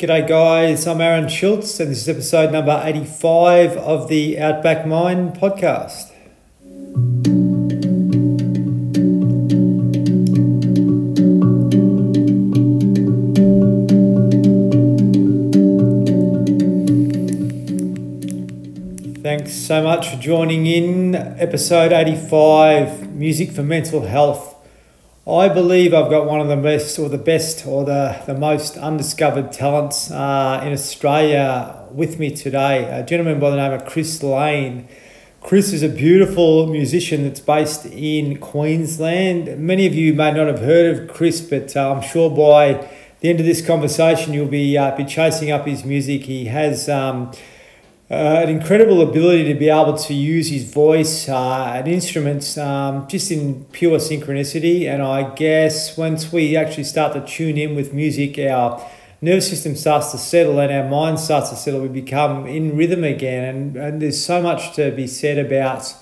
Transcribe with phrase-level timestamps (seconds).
[0.00, 0.86] G'day, guys.
[0.86, 6.08] I'm Aaron Schultz, and this is episode number 85 of the Outback Mind podcast.
[19.22, 21.14] Thanks so much for joining in.
[21.14, 24.49] Episode 85 Music for Mental Health.
[25.28, 28.78] I believe I've got one of the best, or the best, or the, the most
[28.78, 32.84] undiscovered talents uh, in Australia with me today.
[32.84, 34.88] A gentleman by the name of Chris Lane.
[35.42, 39.58] Chris is a beautiful musician that's based in Queensland.
[39.58, 42.88] Many of you may not have heard of Chris, but uh, I'm sure by
[43.20, 46.22] the end of this conversation you'll be uh, be chasing up his music.
[46.22, 46.88] He has.
[46.88, 47.32] Um,
[48.10, 53.06] uh, an incredible ability to be able to use his voice uh, and instruments um,
[53.06, 54.92] just in pure synchronicity.
[54.92, 58.84] And I guess once we actually start to tune in with music, our
[59.20, 61.82] nervous system starts to settle and our mind starts to settle.
[61.82, 63.44] We become in rhythm again.
[63.44, 65.94] And, and there's so much to be said about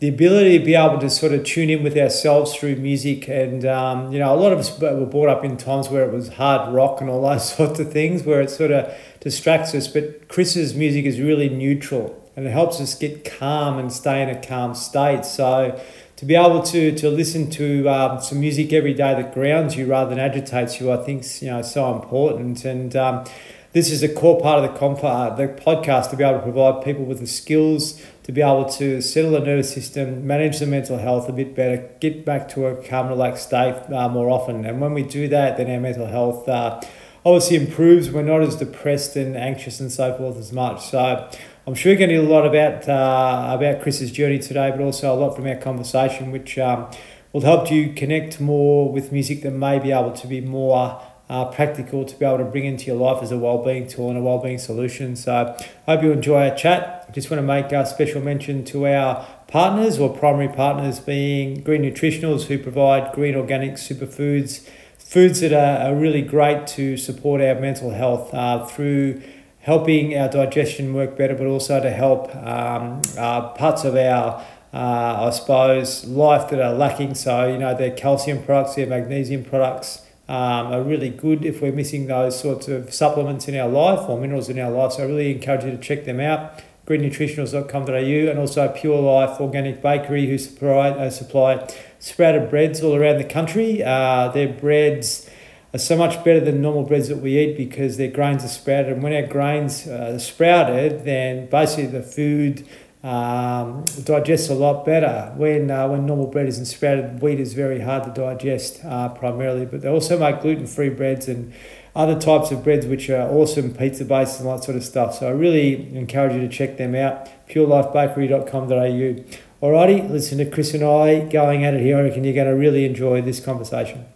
[0.00, 3.28] the ability to be able to sort of tune in with ourselves through music.
[3.28, 6.12] And, um, you know, a lot of us were brought up in times where it
[6.12, 9.88] was hard rock and all those sorts of things, where it sort of distracts us.
[9.88, 14.30] But Chris's music is really neutral and it helps us get calm and stay in
[14.30, 15.26] a calm state.
[15.26, 15.78] So,
[16.16, 19.86] to be able to, to listen to um, some music every day that grounds you
[19.86, 22.64] rather than agitates you, I think you know so important.
[22.64, 23.24] And um,
[23.72, 26.42] this is a core part of the, comp- uh, the podcast to be able to
[26.42, 30.66] provide people with the skills to be able to settle the nervous system, manage the
[30.66, 34.64] mental health a bit better, get back to a calm, relaxed state uh, more often.
[34.64, 36.80] And when we do that, then our mental health uh,
[37.24, 38.10] obviously improves.
[38.10, 40.90] We're not as depressed and anxious and so forth as much.
[40.90, 41.28] So
[41.66, 44.80] I'm sure you're going to hear a lot about uh, about Chris's journey today, but
[44.80, 46.90] also a lot from our conversation, which um,
[47.32, 51.44] will help you connect more with music that may be able to be more uh,
[51.44, 54.20] practical to be able to bring into your life as a well-being tool and a
[54.20, 55.14] well-being solution.
[55.14, 55.56] So
[55.86, 57.14] I hope you enjoy our chat.
[57.14, 61.82] Just want to make a special mention to our partners or primary partners being Green
[61.82, 64.68] Nutritionals who provide green organic superfoods,
[64.98, 69.22] foods that are, are really great to support our mental health uh, through
[69.60, 75.26] helping our digestion work better, but also to help um, uh, parts of our uh,
[75.26, 77.14] I suppose, life that are lacking.
[77.14, 81.72] So, you know, their calcium products, their magnesium products, um, are really good if we're
[81.72, 84.92] missing those sorts of supplements in our life or minerals in our life.
[84.92, 86.62] So I really encourage you to check them out.
[86.86, 91.68] greennutritionals.com.au and also Pure Life Organic Bakery who supply, uh, supply
[91.98, 93.82] sprouted breads all around the country.
[93.82, 95.28] Uh, their breads
[95.74, 98.92] are so much better than normal breads that we eat because their grains are sprouted.
[98.92, 102.64] And when our grains are sprouted, then basically the food
[103.02, 105.32] um, digests a lot better.
[105.36, 109.64] When uh, when normal bread isn't sprouted, wheat is very hard to digest uh, primarily.
[109.64, 111.54] But they also make gluten free breads and
[111.94, 115.18] other types of breads which are awesome, pizza based and that sort of stuff.
[115.18, 117.28] So I really encourage you to check them out.
[117.48, 119.66] PureLifeBakery.com.au.
[119.66, 121.98] Alrighty, listen to Chris and I going at it here.
[121.98, 124.06] I reckon you're going to really enjoy this conversation.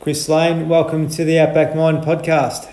[0.00, 2.70] Chris Lane, welcome to the Outback Mind podcast.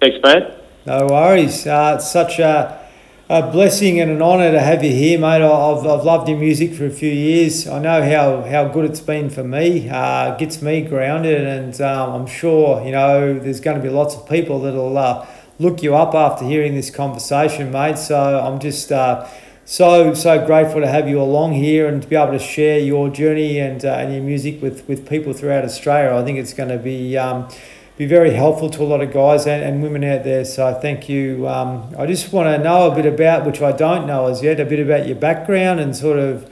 [0.00, 0.44] Thanks, mate.
[0.86, 1.66] No worries.
[1.66, 2.83] Uh, it's such a
[3.30, 5.40] a blessing and an honour to have you here, mate.
[5.40, 7.66] I've, I've loved your music for a few years.
[7.66, 9.88] I know how, how good it's been for me.
[9.88, 14.14] Uh, gets me grounded, and um, I'm sure you know there's going to be lots
[14.14, 15.26] of people that'll uh,
[15.58, 17.96] look you up after hearing this conversation, mate.
[17.96, 19.26] So I'm just uh,
[19.64, 23.08] so so grateful to have you along here and to be able to share your
[23.08, 26.14] journey and uh, and your music with with people throughout Australia.
[26.14, 27.16] I think it's going to be.
[27.16, 27.48] Um,
[27.96, 30.44] be very helpful to a lot of guys and, and women out there.
[30.44, 31.46] So thank you.
[31.46, 34.58] Um, I just want to know a bit about, which I don't know as yet,
[34.58, 36.50] a bit about your background and sort of,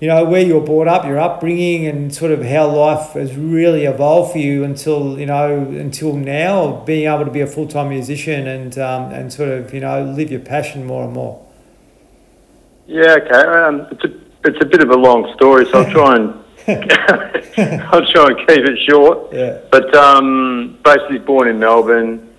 [0.00, 3.34] you know, where you were brought up, your upbringing, and sort of how life has
[3.36, 7.66] really evolved for you until you know until now, being able to be a full
[7.66, 11.44] time musician and um, and sort of you know live your passion more and more.
[12.86, 13.48] Yeah, okay.
[13.48, 18.06] Um, it's a it's a bit of a long story, so I'll try and I'll
[18.06, 19.32] try and keep it short.
[19.32, 19.60] Yeah.
[19.70, 22.30] But um, basically, born in Melbourne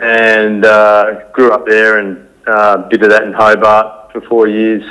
[0.00, 4.82] and uh, grew up there and uh, did that in Hobart for four years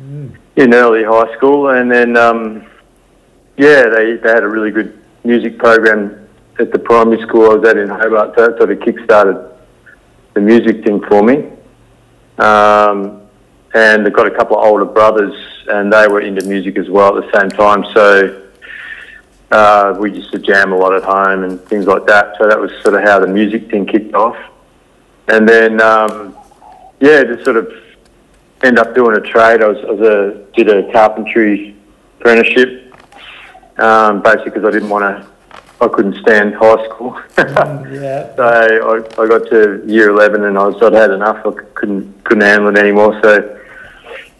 [0.00, 0.34] mm.
[0.56, 1.68] in early high school.
[1.68, 2.66] And then, um,
[3.56, 6.26] yeah, they, they had a really good music program
[6.58, 8.34] at the primary school I was at in Hobart.
[8.36, 9.50] So that sort of kick-started
[10.32, 11.50] the music thing for me.
[12.38, 13.25] Um,
[13.76, 15.34] and they've got a couple of older brothers,
[15.68, 17.84] and they were into music as well at the same time.
[17.92, 18.42] So
[19.50, 22.36] uh, we used to jam a lot at home and things like that.
[22.38, 24.36] So that was sort of how the music thing kicked off.
[25.28, 26.34] And then, um,
[27.00, 27.70] yeah, just sort of
[28.62, 29.62] end up doing a trade.
[29.62, 31.76] I was, I was a, did a carpentry
[32.18, 32.94] apprenticeship,
[33.78, 35.28] um, basically because I didn't want to
[35.78, 37.20] I couldn't stand high school.
[37.36, 38.34] Mm, yeah.
[38.36, 41.44] so I, I got to year 11 and I was, I'd had enough.
[41.44, 43.18] I couldn't, couldn't handle it anymore.
[43.22, 43.60] So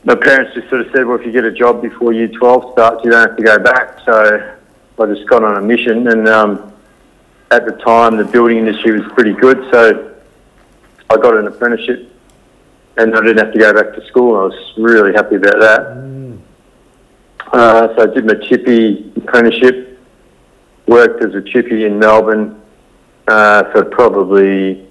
[0.06, 2.72] my parents just sort of said, well, if you get a job before year 12
[2.72, 3.98] starts, you don't have to go back.
[4.04, 4.56] So
[5.00, 6.72] I just got on a mission and um,
[7.50, 9.68] at the time the building industry was pretty good.
[9.72, 10.14] So
[11.10, 12.08] I got an apprenticeship
[12.96, 14.36] and I didn't have to go back to school.
[14.36, 15.80] I was really happy about that.
[15.96, 16.38] Mm.
[17.52, 19.98] Uh, so I did my chippy apprenticeship,
[20.86, 22.62] worked as a chippy in Melbourne
[23.26, 24.86] uh, for probably,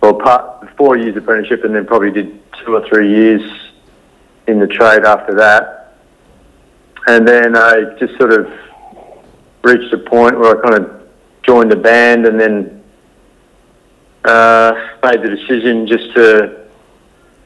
[0.00, 3.63] well, part, four years apprenticeship and then probably did two or three years
[4.46, 5.96] in the trade after that.
[7.06, 8.50] And then I just sort of
[9.62, 11.08] reached a point where I kind of
[11.42, 12.82] joined the band and then
[14.24, 16.64] uh, made the decision just to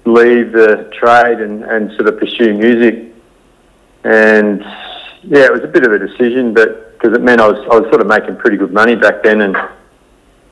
[0.05, 3.13] leave the trade and, and sort of pursue music.
[4.05, 4.61] And
[5.23, 7.79] yeah, it was a bit of a decision, but because it meant I was I
[7.79, 9.57] was sort of making pretty good money back then, and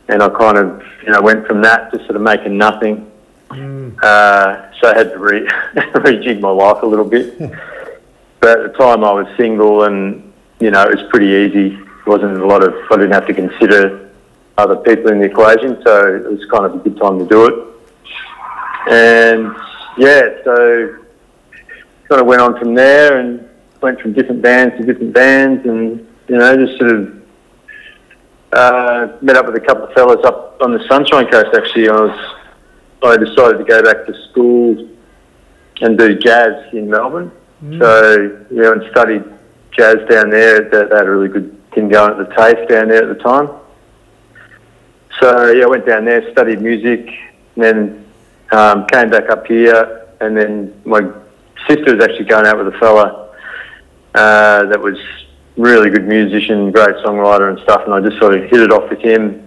[0.09, 3.11] and I kind of you know went from that to sort of making nothing.
[3.51, 3.97] Mm.
[4.03, 5.47] Uh, so I had to re-
[5.77, 7.39] rejig my life a little bit.
[8.41, 11.75] but at the time I was single, and you know it was pretty easy.
[11.77, 14.11] It wasn't a lot of I didn't have to consider
[14.59, 17.47] other people in the equation, so it was kind of a good time to do
[17.47, 17.55] it.
[18.89, 19.55] And
[19.99, 20.99] yeah, so
[22.09, 23.49] kind of went on from there and
[23.81, 27.23] went from different bands to different bands, and you know just sort of
[28.53, 31.55] uh, met up with a couple of fellas up on the Sunshine Coast.
[31.55, 32.36] Actually, I was
[33.07, 34.89] I decided to go back to school
[35.81, 37.31] and do jazz in Melbourne.
[37.63, 37.79] Mm.
[37.79, 39.25] So yeah, and studied
[39.73, 40.61] jazz down there.
[40.63, 43.23] They, they had a really good thing going at the TAFE down there at the
[43.23, 43.49] time.
[45.21, 47.09] So yeah, I went down there, studied music,
[47.55, 48.07] and then
[48.53, 50.07] um, came back up here.
[50.21, 51.01] And then my
[51.69, 53.35] sister was actually going out with a fella
[54.15, 54.99] uh, that was
[55.57, 57.83] really good musician, great songwriter and stuff.
[57.85, 59.46] And I just sort of hit it off with him,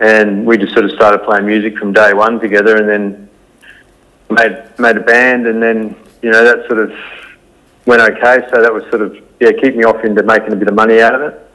[0.00, 3.28] and we just sort of started playing music from day one together, and then
[4.30, 6.92] made made a band, and then you know that sort of
[7.86, 8.46] went okay.
[8.52, 11.00] So that was sort of yeah, keep me off into making a bit of money
[11.00, 11.50] out of it.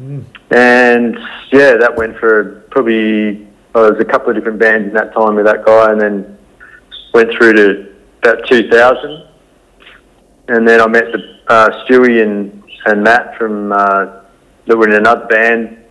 [0.00, 0.24] Mm.
[0.50, 1.18] And
[1.50, 5.34] yeah, that went for probably there was a couple of different bands in that time
[5.34, 6.38] with that guy, and then
[7.14, 9.26] went through to about 2000.
[10.48, 14.22] And then I met the uh, Stewie and, and Matt from uh,
[14.66, 15.81] that were in another band,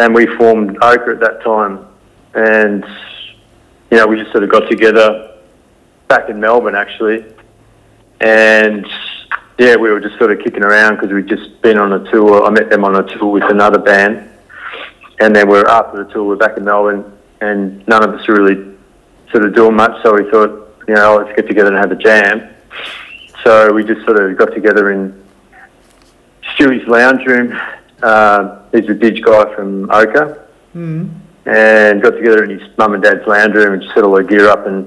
[0.00, 1.86] and we formed Ochre at that time.
[2.34, 2.84] And
[3.90, 5.38] you know, we just sort of got together
[6.08, 7.24] back in Melbourne actually,
[8.20, 8.86] and
[9.58, 12.44] yeah, we were just sort of kicking around because we'd just been on a tour.
[12.44, 14.30] I met them on a tour with another band,
[15.20, 17.04] and then we're after the tour, we're back in Melbourne,
[17.40, 18.76] and none of us were really
[19.32, 20.02] sort of doing much.
[20.02, 22.54] So we thought, you know, let's get together and have a jam.
[23.44, 25.20] So we just sort of got together in
[26.54, 27.58] Stewie's lounge room.
[28.02, 31.10] Uh, he's a dig guy from Ochre, Mm.
[31.46, 34.22] and got together in his mum and dad's lounge room and just set all our
[34.22, 34.86] gear up and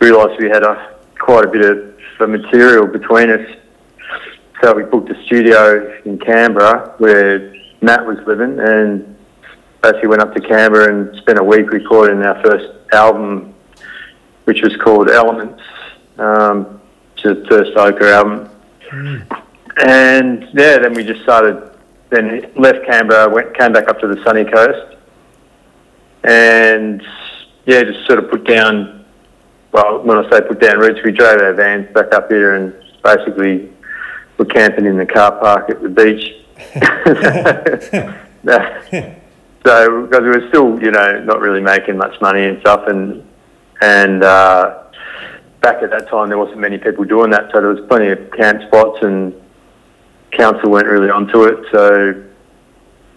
[0.00, 3.48] realised we had a, quite a bit of, material between us.
[4.60, 9.16] So we booked a studio in Canberra where Matt was living and
[9.82, 13.54] basically went up to Canberra and spent a week recording our first album,
[14.46, 15.62] which was called Elements,
[16.18, 16.80] um,
[17.14, 18.50] which is the first Ochre album.
[18.90, 19.42] Mm.
[19.86, 21.70] And yeah, then we just started,
[22.10, 24.96] then left Canberra, went, came back up to the sunny coast
[26.24, 27.02] and
[27.66, 29.04] yeah, just sort of put down,
[29.72, 32.74] well, when I say put down roots, we drove our vans back up here and
[33.04, 33.70] basically
[34.38, 36.34] we're camping in the car park at the beach.
[39.64, 43.24] so, because we were still, you know, not really making much money and stuff, and
[43.80, 44.84] and uh,
[45.60, 48.30] back at that time there wasn't many people doing that, so there was plenty of
[48.32, 49.34] camp spots, and
[50.32, 51.64] council weren't really onto it.
[51.72, 52.24] So,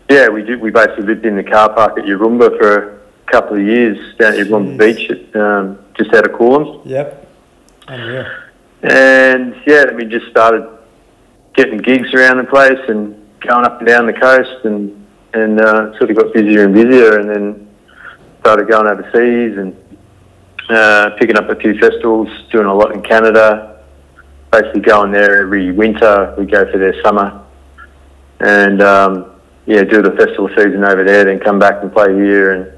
[0.10, 0.60] yeah, we did.
[0.62, 4.40] We basically lived in the car park at Yaroomba for a couple of years down
[4.40, 4.78] at Jeez.
[4.78, 6.82] Beach, at, um, just out of Coolum.
[6.86, 7.28] Yep.
[7.88, 8.26] Unreal.
[8.84, 10.68] And yeah, we just started
[11.54, 14.98] getting gigs around the place and going up and down the coast and
[15.34, 17.68] and uh, sort of got busier and busier and then
[18.42, 19.76] started going overseas and
[20.70, 23.71] uh, picking up a few festivals, doing a lot in Canada.
[24.52, 26.36] Basically going there every winter.
[26.38, 27.42] We go for their summer
[28.40, 29.32] and um,
[29.66, 32.72] yeah, do the festival season over there, then come back and play here and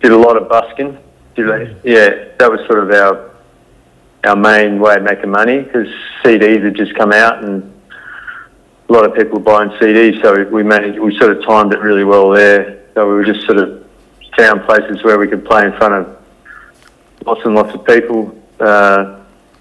[0.00, 0.96] did a lot of busking.
[1.34, 3.28] Did a- yeah, that was sort of our
[4.24, 5.88] our main way of making money because
[6.24, 7.72] CDs had just come out and
[8.88, 11.78] a lot of people were buying CDs, so we managed, we sort of timed it
[11.80, 12.84] really well there.
[12.94, 13.86] So we were just sort of
[14.36, 16.16] found places where we could play in front of
[17.26, 19.17] lots and lots of people, uh,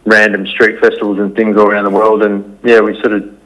[0.07, 2.23] random street festivals and things all around the world.
[2.23, 3.37] And yeah, we sort of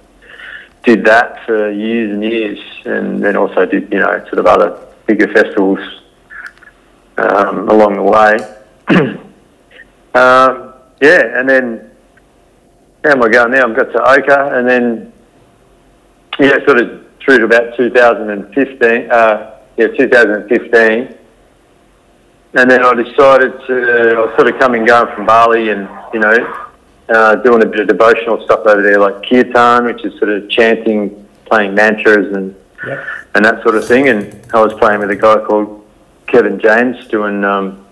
[0.84, 4.80] did that for years and years, and then also did you know sort of other
[5.08, 5.80] bigger festivals
[7.18, 8.38] um, along the way.
[10.13, 11.91] um, yeah, and then
[13.03, 13.68] how am I going now?
[13.68, 15.12] I've got to Ochre, and then
[16.39, 19.12] yeah, sort of through to about 2015.
[19.12, 21.18] Uh, yeah, 2015.
[22.53, 25.88] And then I decided to, I was sort of coming and going from Bali and,
[26.13, 26.67] you know,
[27.10, 30.50] uh, doing a bit of devotional stuff over there, like kirtan, which is sort of
[30.50, 32.55] chanting, playing mantras and
[32.86, 33.05] yep.
[33.36, 34.10] and that sort of thing.
[34.10, 35.86] And I was playing with a guy called
[36.27, 37.86] Kevin James, doing um,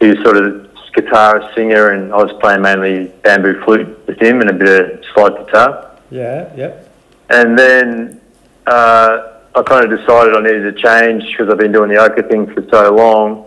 [0.00, 4.40] he was sort of guitarist, singer, and I was playing mainly bamboo flute with him
[4.40, 5.98] and a bit of slide guitar.
[6.10, 6.90] Yeah, yep.
[7.28, 8.20] And then
[8.66, 12.22] uh, I kind of decided I needed to change because I've been doing the Ochre
[12.22, 13.45] thing for so long,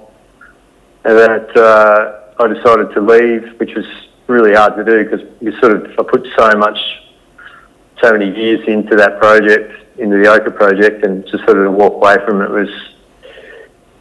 [1.04, 3.86] that uh, I decided to leave, which was
[4.28, 6.80] really hard to do because you sort of I put so much,
[8.02, 11.94] so many years into that project, into the Ochre project, and to sort of walk
[11.94, 12.70] away from it was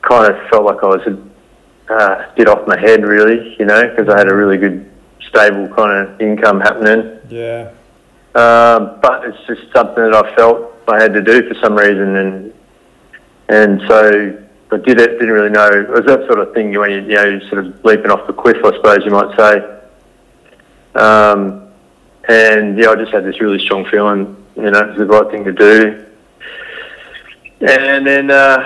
[0.03, 3.89] kind of felt like I was a uh, bit off my head, really, you know,
[3.89, 4.91] because I had a really good,
[5.21, 7.19] stable kind of income happening.
[7.29, 7.71] Yeah.
[8.35, 12.17] Um, but it's just something that I felt I had to do for some reason,
[12.17, 12.55] and
[13.49, 15.19] and so I did it.
[15.19, 15.69] Didn't really know.
[15.69, 18.33] It was that sort of thing when you, you know, sort of leaping off the
[18.33, 19.79] cliff, I suppose you might say.
[20.95, 21.69] Um,
[22.29, 25.45] and yeah, I just had this really strong feeling, you know, it's the right thing
[25.45, 26.05] to do.
[27.61, 28.59] And then, uh,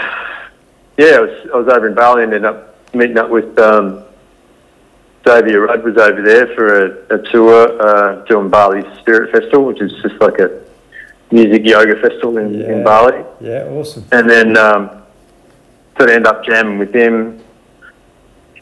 [0.98, 4.04] yeah, I was, I was over in Bali and ended up meeting up with um,
[5.26, 9.80] Xavier Rudd was over there for a, a tour uh, doing Bali Spirit Festival, which
[9.80, 10.62] is just like a
[11.30, 12.72] music yoga festival in, yeah.
[12.72, 13.24] in Bali.
[13.40, 14.04] Yeah, awesome.
[14.12, 15.01] And then um,
[15.96, 17.42] sort of end up jamming with him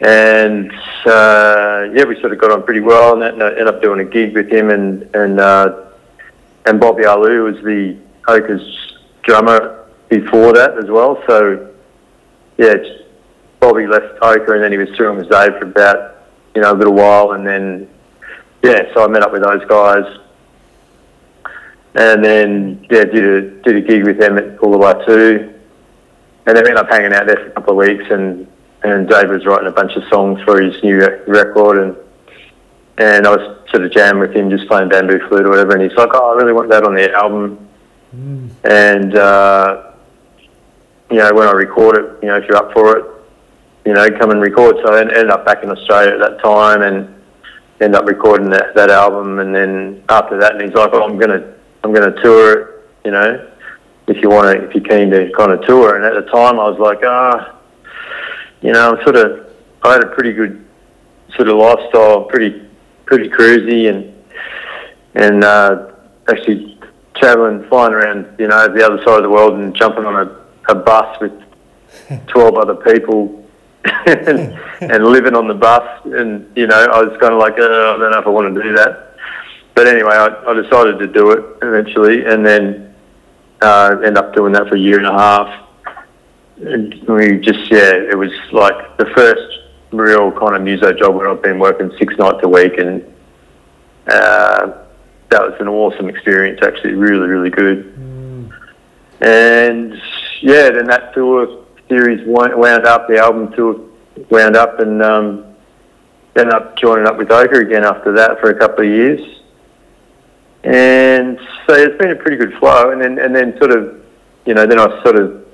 [0.00, 0.72] and
[1.04, 4.34] uh, yeah, we sort of got on pretty well, and ended up doing a gig
[4.34, 5.88] with him and and uh,
[6.66, 7.96] and Bobby Alu was the
[8.26, 11.22] Ochre's drummer before that as well.
[11.26, 11.74] So
[12.56, 12.76] yeah,
[13.60, 16.16] Bobby left Ochre and then he was touring with Dave for about
[16.54, 17.88] you know a little while, and then
[18.62, 20.18] yeah, so I met up with those guys.
[21.94, 25.59] And then yeah, did a did a gig with them at Coolabah too,
[26.46, 28.46] and then ended up hanging out there for a couple of weeks and
[28.82, 31.96] and Dave was writing a bunch of songs for his new record, and
[32.98, 35.82] and I was sort of jamming with him, just playing bamboo flute or whatever, and
[35.82, 37.68] he's like, "Oh, I really want that on the album,"
[38.14, 38.50] mm.
[38.64, 39.92] and uh,
[41.10, 43.04] you know, when I record it, you know, if you're up for it,
[43.84, 44.76] you know, come and record.
[44.82, 47.14] So I ended up back in Australia at that time, and
[47.80, 51.18] ended up recording that, that album, and then after that, and he's like, "Oh, I'm
[51.18, 51.52] gonna
[51.84, 53.46] I'm gonna tour it," you know.
[54.10, 56.58] If you want to, if you're keen to kind of tour, and at the time
[56.58, 57.56] I was like, ah,
[58.60, 59.46] you know, I'm sort of,
[59.84, 60.66] I had a pretty good
[61.36, 62.68] sort of lifestyle, pretty,
[63.06, 64.12] pretty cruisy, and
[65.14, 65.92] and uh,
[66.28, 66.76] actually
[67.14, 70.72] traveling, flying around, you know, the other side of the world, and jumping on a,
[70.72, 71.32] a bus with
[72.26, 73.48] twelve other people,
[74.06, 77.94] and, and living on the bus, and you know, I was kind of like, uh,
[77.94, 79.16] I don't know if I want to do that,
[79.76, 82.89] but anyway, I, I decided to do it eventually, and then
[83.62, 85.68] uh, end up doing that for a year and a half
[86.60, 89.60] And we just yeah, it was like the first
[89.92, 93.02] real kind of muso job where I've been working six nights a week, and
[94.06, 94.72] uh,
[95.30, 96.60] that was an awesome experience.
[96.62, 97.96] Actually, really, really good.
[97.96, 98.52] Mm.
[99.22, 100.02] And
[100.42, 103.08] yeah, then that tour series wound up.
[103.08, 103.80] The album tour
[104.28, 105.54] wound up, and um,
[106.36, 109.39] ended up joining up with Ochre again after that for a couple of years.
[110.64, 114.02] And so it's been a pretty good flow, and then and then sort of,
[114.44, 115.46] you know, then I sort of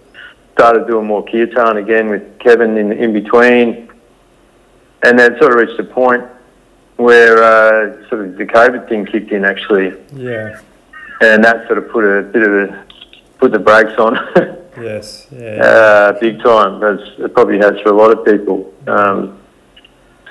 [0.56, 3.90] started doing more kirtan again with Kevin in, in between.
[5.02, 6.24] And then sort of reached a point
[6.96, 9.94] where uh, sort of the COVID thing kicked in actually.
[10.14, 10.60] Yeah.
[11.20, 12.86] And that sort of put a bit of a,
[13.38, 14.14] put the brakes on.
[14.80, 15.26] yes.
[15.30, 15.62] Yeah.
[15.62, 18.72] Uh, big time, as it probably has for a lot of people.
[18.86, 19.38] Um,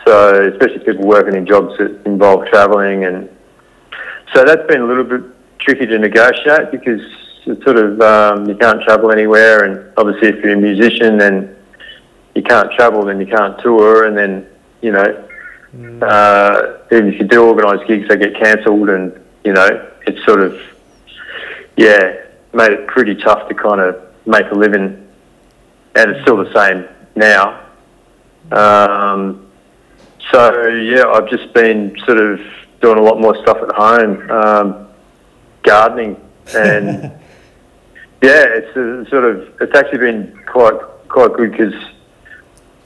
[0.06, 3.30] so especially people working in jobs that involve travelling and
[4.36, 5.22] so that's been a little bit
[5.60, 7.02] tricky to negotiate because
[7.46, 11.56] it's sort of um, you can't travel anywhere, and obviously if you're a musician, then
[12.34, 14.46] you can't travel, then you can't tour, and then
[14.82, 15.28] you know,
[15.76, 16.04] mm.
[16.04, 20.42] uh, even if you do organise gigs, they get cancelled, and you know, it's sort
[20.42, 20.60] of
[21.78, 22.18] yeah,
[22.54, 25.08] made it pretty tough to kind of make a living,
[25.96, 27.62] and it's still the same now.
[28.52, 29.50] Um,
[30.32, 32.42] so yeah, I've just been sort of
[32.82, 34.88] doing a lot more stuff at home, um,
[35.64, 36.20] gardening
[36.56, 37.12] and
[38.26, 40.80] Yeah, it's a, sort of it's actually been quite
[41.10, 41.76] quite good because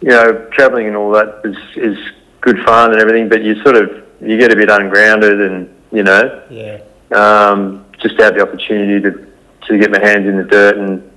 [0.02, 1.98] you know travelling and all that is is
[2.42, 6.04] good fun and everything, but you sort of you get a bit ungrounded and you
[6.04, 6.82] know yeah.
[7.12, 9.32] Um, just to have the opportunity to,
[9.68, 11.10] to get my hands in the dirt and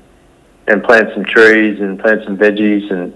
[0.68, 3.12] and plant some trees and plant some veggies and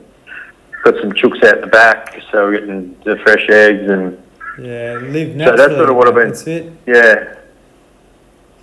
[0.83, 4.21] got some chooks out the back, so we're getting the fresh eggs and
[4.59, 5.59] Yeah, live naturally.
[5.59, 6.73] So that's sort of what I've been- That's it.
[6.87, 7.35] yeah.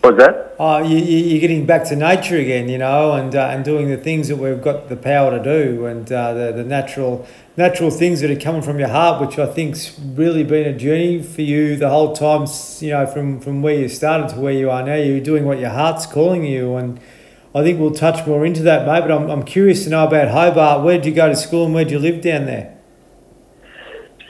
[0.02, 0.56] What's that?
[0.60, 3.90] Oh, you, you- you're getting back to nature again, you know, and uh, and doing
[3.90, 7.90] the things that we've got the power to do, and uh, the the natural natural
[7.90, 11.42] things that are coming from your heart, which I think's really been a journey for
[11.42, 12.48] you the whole time.
[12.80, 15.60] You know, from from where you started to where you are now, you're doing what
[15.60, 17.00] your heart's calling you, and
[17.56, 19.02] I think we'll touch more into that, mate.
[19.08, 20.84] But I'm I'm curious to know about Hobart.
[20.84, 22.76] Where did you go to school, and where did you live down there?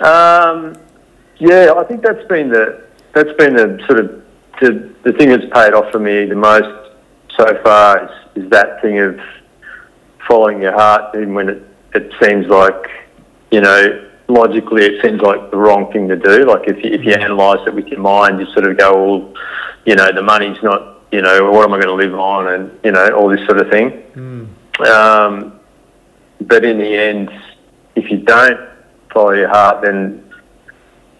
[0.01, 0.75] Um,
[1.43, 2.83] yeah, I think that's been the
[3.13, 4.23] that's been the sort of
[4.61, 6.91] the, the thing that's paid off for me the most
[7.37, 9.19] so far is, is that thing of
[10.27, 12.89] following your heart, even when it, it seems like
[13.51, 16.45] you know logically it seems like the wrong thing to do.
[16.45, 19.33] Like if you, if you analyse it with your mind, you sort of go, well,
[19.85, 20.91] you know, the money's not.
[21.11, 23.61] You know, what am I going to live on, and you know, all this sort
[23.61, 24.03] of thing.
[24.89, 25.59] Um,
[26.41, 27.29] but in the end,
[27.95, 28.59] if you don't
[29.13, 30.23] follow your heart, then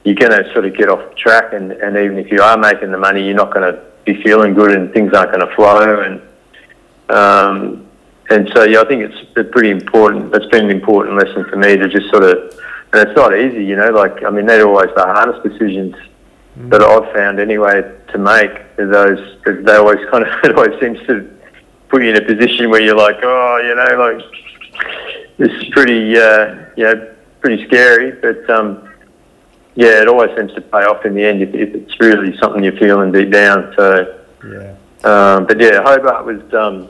[0.03, 1.53] you're going to sort of get off track.
[1.53, 4.53] And, and even if you are making the money, you're not going to be feeling
[4.53, 6.01] good and things aren't going to flow.
[6.01, 6.22] And
[7.10, 7.88] um,
[8.29, 11.57] and so, yeah, I think it's a pretty important, it's been an important lesson for
[11.57, 12.60] me to just sort of,
[12.93, 15.95] and it's not easy, you know, like, I mean, they're always the hardest decisions
[16.69, 18.75] that I've found anyway to make.
[18.77, 21.29] Those, they always kind of, it always seems to
[21.89, 26.17] put you in a position where you're like, oh, you know, like, this is pretty,
[26.17, 28.89] uh, you know, pretty scary, but um,
[29.75, 32.63] yeah, it always seems to pay off in the end if, if it's really something
[32.63, 33.73] you're feeling deep down.
[33.75, 34.75] So, Yeah.
[35.03, 36.53] um, but yeah, Hobart was.
[36.53, 36.89] Um,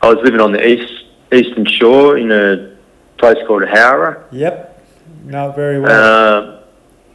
[0.00, 0.92] I was living on the east
[1.32, 2.74] eastern shore in a
[3.18, 4.24] place called Howrah.
[4.30, 4.82] Yep.
[5.24, 6.38] not very well.
[6.38, 6.58] Um,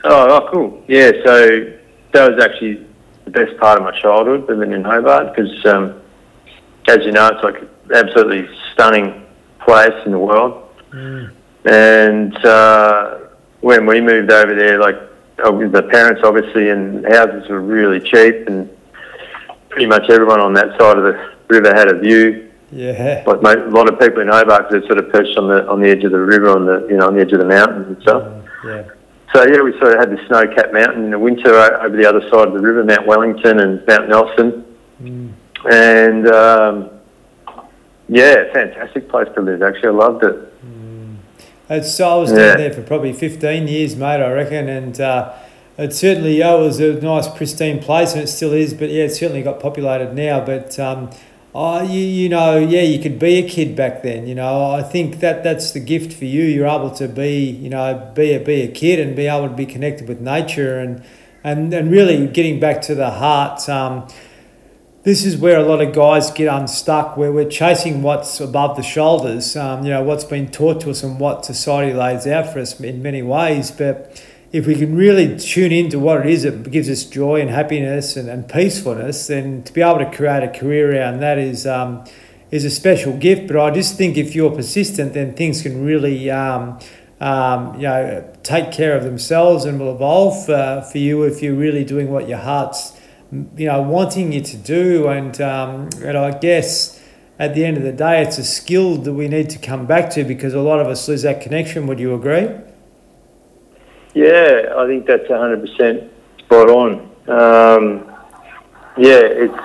[0.03, 0.83] oh, oh, cool.
[0.87, 1.71] Yeah, so
[2.11, 2.85] that was actually
[3.25, 5.99] the best part of my childhood living in Hobart because, um,
[6.87, 9.25] as you know, it's like an absolutely stunning
[9.61, 10.59] place in the world.
[11.65, 13.19] And uh,
[13.63, 14.95] when we moved over there, like
[15.43, 18.69] uh, the parents obviously, and houses were really cheap, and
[19.69, 22.51] pretty much everyone on that side of the river had a view.
[22.71, 23.23] yeah.
[23.25, 25.81] Like mo- a lot of people in Hobart, they're sort of perched on the on
[25.81, 27.87] the edge of the river, on the you know on the edge of the mountains
[27.87, 28.23] and stuff.
[28.65, 28.83] Yeah.
[29.33, 32.21] So yeah, we sort of had the snow-capped mountain in the winter over the other
[32.29, 34.63] side of the river, Mount Wellington and Mount Nelson,
[35.71, 36.89] and um,
[38.09, 39.63] yeah, fantastic place to live.
[39.63, 40.35] Actually, I loved it.
[41.77, 42.37] It's, I was Yeah.
[42.37, 44.69] down there for probably 15 years, mate, I reckon.
[44.69, 45.31] And uh,
[45.77, 48.73] it certainly yeah, it was a nice, pristine place, and it still is.
[48.73, 50.43] But yeah, it certainly got populated now.
[50.45, 51.09] But um,
[51.55, 54.27] oh, you, you know, yeah, you could be a kid back then.
[54.27, 56.43] You know, I think that that's the gift for you.
[56.43, 59.55] You're able to be, you know, be a, be a kid and be able to
[59.55, 61.03] be connected with nature and,
[61.43, 63.67] and, and really getting back to the heart.
[63.67, 64.07] Um,
[65.03, 68.83] this is where a lot of guys get unstuck, where we're chasing what's above the
[68.83, 72.59] shoulders, um, you know, what's been taught to us and what society lays out for
[72.59, 73.69] us in many ways.
[73.69, 77.49] But if we can really tune into what it is that gives us joy and
[77.49, 81.67] happiness and, and peacefulness, then to be able to create a career around that is,
[81.67, 82.05] um,
[82.49, 83.49] is a special gift.
[83.49, 86.79] But I just think if you're persistent, then things can really, um,
[87.19, 91.55] um, you know, take care of themselves and will evolve uh, for you if you're
[91.55, 92.93] really doing what your heart's
[93.57, 95.07] you know, wanting you to do.
[95.07, 97.01] And, um, and I guess
[97.39, 100.09] at the end of the day, it's a skill that we need to come back
[100.11, 101.87] to because a lot of us lose that connection.
[101.87, 102.49] Would you agree?
[104.13, 107.09] Yeah, I think that's 100% spot on.
[107.27, 108.11] Um,
[108.97, 109.63] yeah, it's,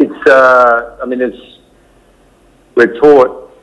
[0.00, 1.58] it's, uh, I mean, it's,
[2.74, 3.56] we're taught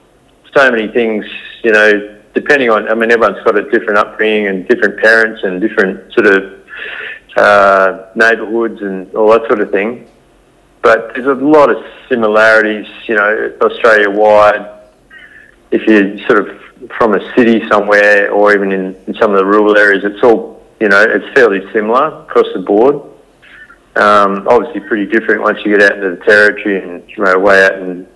[0.56, 1.26] so many things,
[1.64, 5.60] you know, depending on, I mean, everyone's got a different upbringing and different parents and
[5.60, 6.57] different sort of
[7.38, 10.08] uh, neighbourhoods and all that sort of thing.
[10.82, 14.74] But there's a lot of similarities, you know, Australia wide.
[15.70, 16.62] If you're sort of
[16.98, 20.66] from a city somewhere or even in, in some of the rural areas, it's all,
[20.80, 22.96] you know, it's fairly similar across the board.
[23.96, 27.64] Um, obviously pretty different once you get out into the territory and, you know, way
[27.64, 28.08] out in,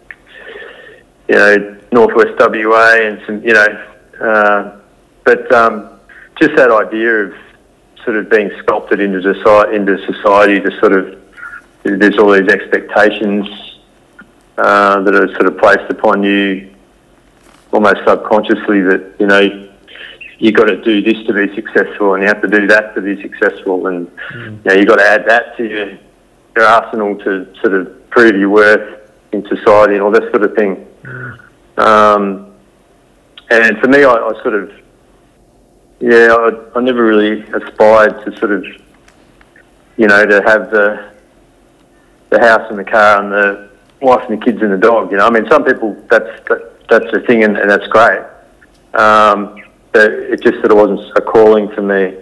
[1.27, 3.87] you know, northwest WA and some, you know,
[4.21, 4.79] uh,
[5.25, 5.99] but um,
[6.39, 7.33] just that idea of
[8.03, 11.19] sort of being sculpted into society, into society to sort of,
[11.83, 13.47] there's all these expectations
[14.57, 16.73] uh, that are sort of placed upon you
[17.71, 19.69] almost subconsciously that, you know,
[20.39, 23.01] you've got to do this to be successful and you have to do that to
[23.01, 25.97] be successful and, you know, you've got to add that to your,
[26.55, 30.53] your arsenal to sort of prove your worth in society and all that sort of
[30.55, 30.85] thing.
[31.77, 32.53] Um,
[33.49, 34.71] and for me, I, I sort of,
[36.01, 38.65] yeah, I, I never really aspired to sort of,
[39.97, 41.11] you know, to have the
[42.31, 43.69] the house and the car and the
[44.01, 45.11] wife and the kids and the dog.
[45.11, 48.21] You know, I mean, some people that's that, that's the thing, and, and that's great.
[48.95, 49.61] Um,
[49.91, 52.17] but it just sort of wasn't a calling for me,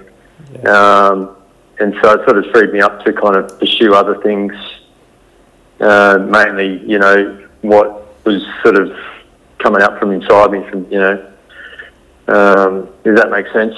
[0.51, 0.69] yeah.
[0.69, 1.37] um,
[1.79, 4.53] and so it sort of freed me up to kind of pursue other things.
[5.79, 8.91] Uh, mainly, you know, what was sort of
[9.59, 11.25] coming up from inside me, from you know.
[12.29, 13.75] Um, does that make sense?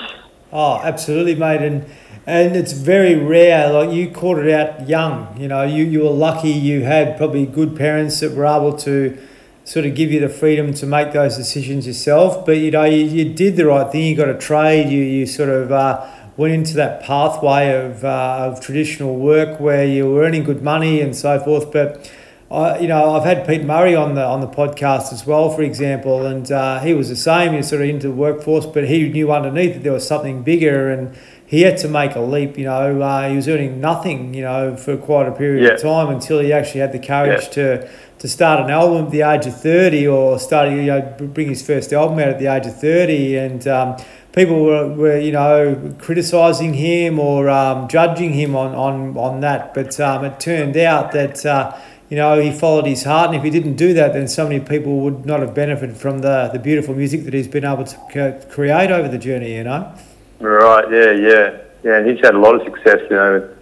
[0.52, 1.86] Oh, absolutely, mate, and
[2.28, 3.72] and it's very rare.
[3.72, 5.36] Like you caught it out young.
[5.40, 6.52] You know, you you were lucky.
[6.52, 9.18] You had probably good parents that were able to
[9.64, 12.46] sort of give you the freedom to make those decisions yourself.
[12.46, 14.06] But you know, you, you did the right thing.
[14.06, 14.90] You got a trade.
[14.90, 15.72] You you sort of.
[15.72, 20.64] Uh, went into that pathway of, uh, of traditional work where you were earning good
[20.64, 21.72] money and so forth.
[21.72, 22.10] But
[22.52, 25.62] I, you know, I've had Pete Murray on the on the podcast as well, for
[25.62, 27.52] example, and uh, he was the same.
[27.52, 30.44] He was sort of into the workforce, but he knew underneath that there was something
[30.44, 32.58] bigger, and he had to make a leap.
[32.58, 35.76] You know, uh, he was earning nothing, you know, for quite a period yeah.
[35.76, 37.50] of time until he actually had the courage yeah.
[37.50, 41.48] to to start an album at the age of thirty, or start you know bring
[41.48, 43.96] his first album out at the age of thirty, and um,
[44.34, 49.74] people were, were you know criticizing him or um, judging him on on on that,
[49.74, 51.46] but um, it turned out that.
[51.46, 51.80] Uh,
[52.12, 54.60] you know, he followed his heart, and if he didn't do that, then so many
[54.60, 58.46] people would not have benefited from the, the beautiful music that he's been able to
[58.50, 59.96] create over the journey, you know.
[60.42, 60.92] Right.
[60.92, 61.12] Yeah.
[61.12, 61.58] Yeah.
[61.84, 61.98] Yeah.
[62.00, 63.00] And he's had a lot of success.
[63.10, 63.56] You know,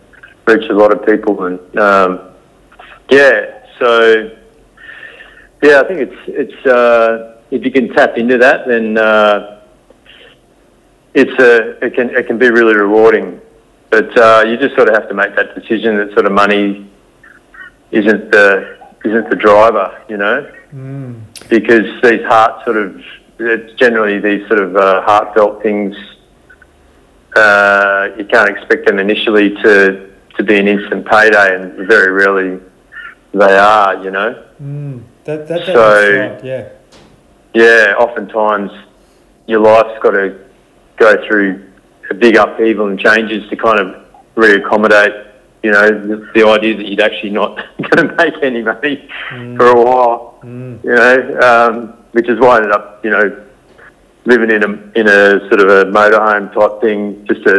[0.48, 2.32] reached a lot of people, and um,
[3.12, 3.68] yeah.
[3.78, 4.36] So
[5.62, 9.62] yeah, I think it's it's uh, if you can tap into that, then uh,
[11.14, 13.40] it's a it can it can be really rewarding.
[13.92, 16.89] But uh, you just sort of have to make that decision that sort of money
[17.92, 21.22] isn't the isn't the driver, you know, mm.
[21.50, 23.02] because these heart sort of
[23.40, 25.96] it's generally these sort of uh, heartfelt things
[27.36, 32.60] uh, you can't expect them initially to, to be an instant payday, and very rarely
[33.34, 34.46] they are, you know.
[34.62, 36.70] Mm, that, that, that so, right, yeah.
[37.54, 38.72] Yeah, oftentimes
[39.48, 40.40] your life's got to
[40.98, 41.72] go through
[42.10, 45.29] a big upheaval and changes to kind of reaccommodate,
[45.64, 47.56] you know, the, the idea that you'd actually not
[47.90, 49.58] going to make any money mm.
[49.58, 50.84] for a while, mm.
[50.84, 53.46] you know, um, which is why I ended up, you know,
[54.26, 57.56] living in a in a sort of a motorhome type thing, just a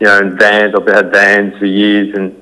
[0.00, 0.74] you know in vans.
[0.74, 2.40] I've had vans for years, and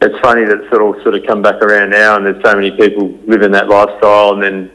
[0.00, 2.70] it's funny that it's all sort of come back around now, and there's so many
[2.70, 4.70] people living that lifestyle, and then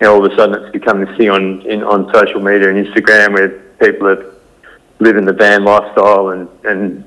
[0.00, 2.70] you know all of a sudden it's become this thing on in, on social media
[2.70, 3.48] and Instagram where
[3.80, 4.34] people are
[4.98, 7.04] living the van lifestyle, and and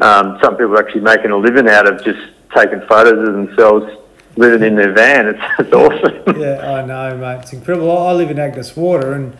[0.00, 2.20] um, some people are actually making a living out of just
[2.54, 3.92] taking photos of themselves
[4.36, 5.26] living in their van.
[5.34, 6.40] It's, it's awesome.
[6.40, 7.42] yeah, I know, mate.
[7.42, 7.96] It's incredible.
[7.96, 9.36] I live in Agnes Water, and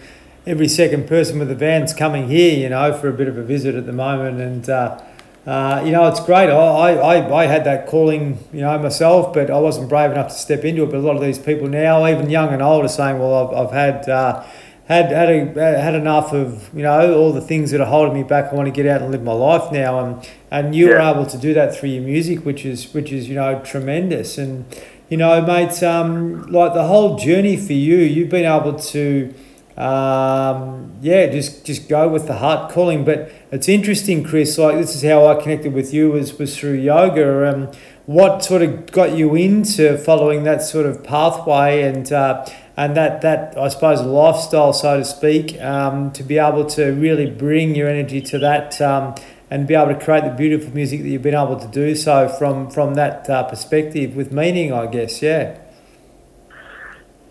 [0.47, 3.43] every second person with a van's coming here, you know, for a bit of a
[3.43, 4.41] visit at the moment.
[4.41, 5.03] And, uh,
[5.47, 6.49] uh, you know, it's great.
[6.49, 10.35] I, I, I had that calling, you know, myself, but I wasn't brave enough to
[10.35, 10.87] step into it.
[10.87, 13.67] But a lot of these people now, even young and old, are saying, well, I've,
[13.67, 14.09] I've had.
[14.09, 14.45] Uh,
[14.87, 18.23] had had a, had enough of you know all the things that are holding me
[18.23, 18.53] back.
[18.53, 20.95] I want to get out and live my life now, and and you yeah.
[20.95, 24.37] were able to do that through your music, which is which is you know tremendous.
[24.37, 24.67] And
[25.09, 29.35] you know, mate, um, like the whole journey for you, you've been able to.
[29.77, 33.05] Um, yeah, just just go with the heart calling.
[33.05, 34.57] But it's interesting, Chris.
[34.57, 37.53] Like this is how I connected with you was was through yoga.
[37.53, 37.73] Um,
[38.07, 43.23] what sort of got you into following that sort of pathway and uh, and that
[43.23, 47.89] that I suppose lifestyle, so to speak, um, to be able to really bring your
[47.89, 49.15] energy to that um,
[49.51, 52.29] and be able to create the beautiful music that you've been able to do so
[52.29, 55.23] from from that uh, perspective with meaning, I guess.
[55.23, 55.59] Yeah.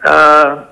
[0.03, 0.65] Uh,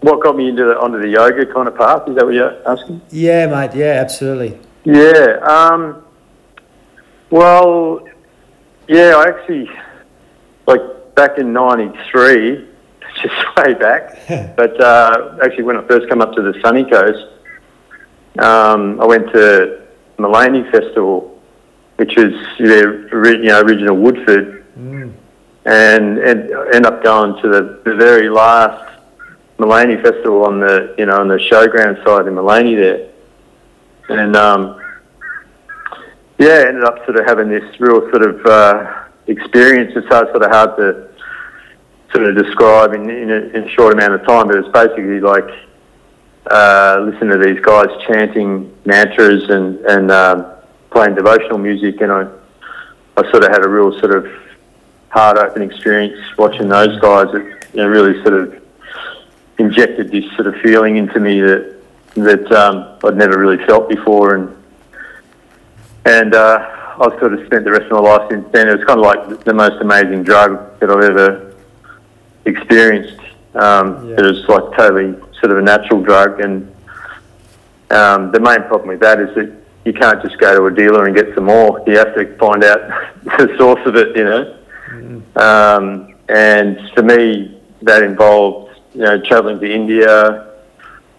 [0.00, 2.08] what got me into the, onto the yoga kind of path?
[2.08, 3.02] Is that what you're asking?
[3.10, 3.74] Yeah, mate.
[3.74, 4.58] Yeah, absolutely.
[4.84, 5.38] Yeah.
[5.42, 6.04] Um,
[7.30, 8.06] well,
[8.88, 9.14] yeah.
[9.16, 9.70] I actually
[10.66, 12.75] like back in '93
[13.22, 14.18] just way back.
[14.56, 17.26] but uh, actually, when I first came up to the sunny coast,
[18.38, 19.82] um, I went to
[20.18, 21.40] Maleny Festival,
[21.96, 25.12] which is their you know, original Woodford, mm.
[25.64, 29.00] and, and end up going to the, the very last
[29.58, 33.10] Maleny Festival on the you know on the showground side in Maleny there,
[34.10, 34.78] and um,
[36.38, 39.92] yeah, ended up sort of having this real sort of uh, experience.
[39.96, 41.08] It's hard, sort of hard to
[42.12, 45.20] sort of describe in, in, a, in a short amount of time, but it's basically
[45.20, 45.48] like
[46.50, 50.46] uh, listening to these guys chanting mantras and, and um,
[50.90, 52.28] playing devotional music, and I,
[53.16, 54.26] I sort of had a real sort of
[55.08, 58.62] heart open experience watching those guys It you know, really sort of
[59.58, 61.76] injected this sort of feeling into me that
[62.14, 64.56] that um, I'd never really felt before, and
[66.04, 68.68] and uh, I've sort of spent the rest of my life since then.
[68.68, 71.45] It was kind of like the most amazing drug that I've ever
[72.46, 73.20] experienced.
[73.54, 74.16] Um, Yeah.
[74.18, 76.72] It was like totally sort of a natural drug, and
[77.90, 79.52] um, the main problem with that is that
[79.84, 81.82] you can't just go to a dealer and get some more.
[81.86, 82.80] You have to find out
[83.24, 84.52] the source of it, you know.
[85.36, 90.52] Um, and for me, that involved you know travelling to India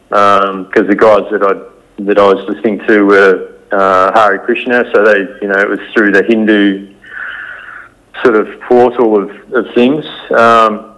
[0.09, 5.03] because the guys that I that I was listening to were uh, Hare Krishna, so
[5.03, 6.93] they you know it was through the Hindu
[8.23, 10.05] sort of portal of, of things.
[10.31, 10.95] Um,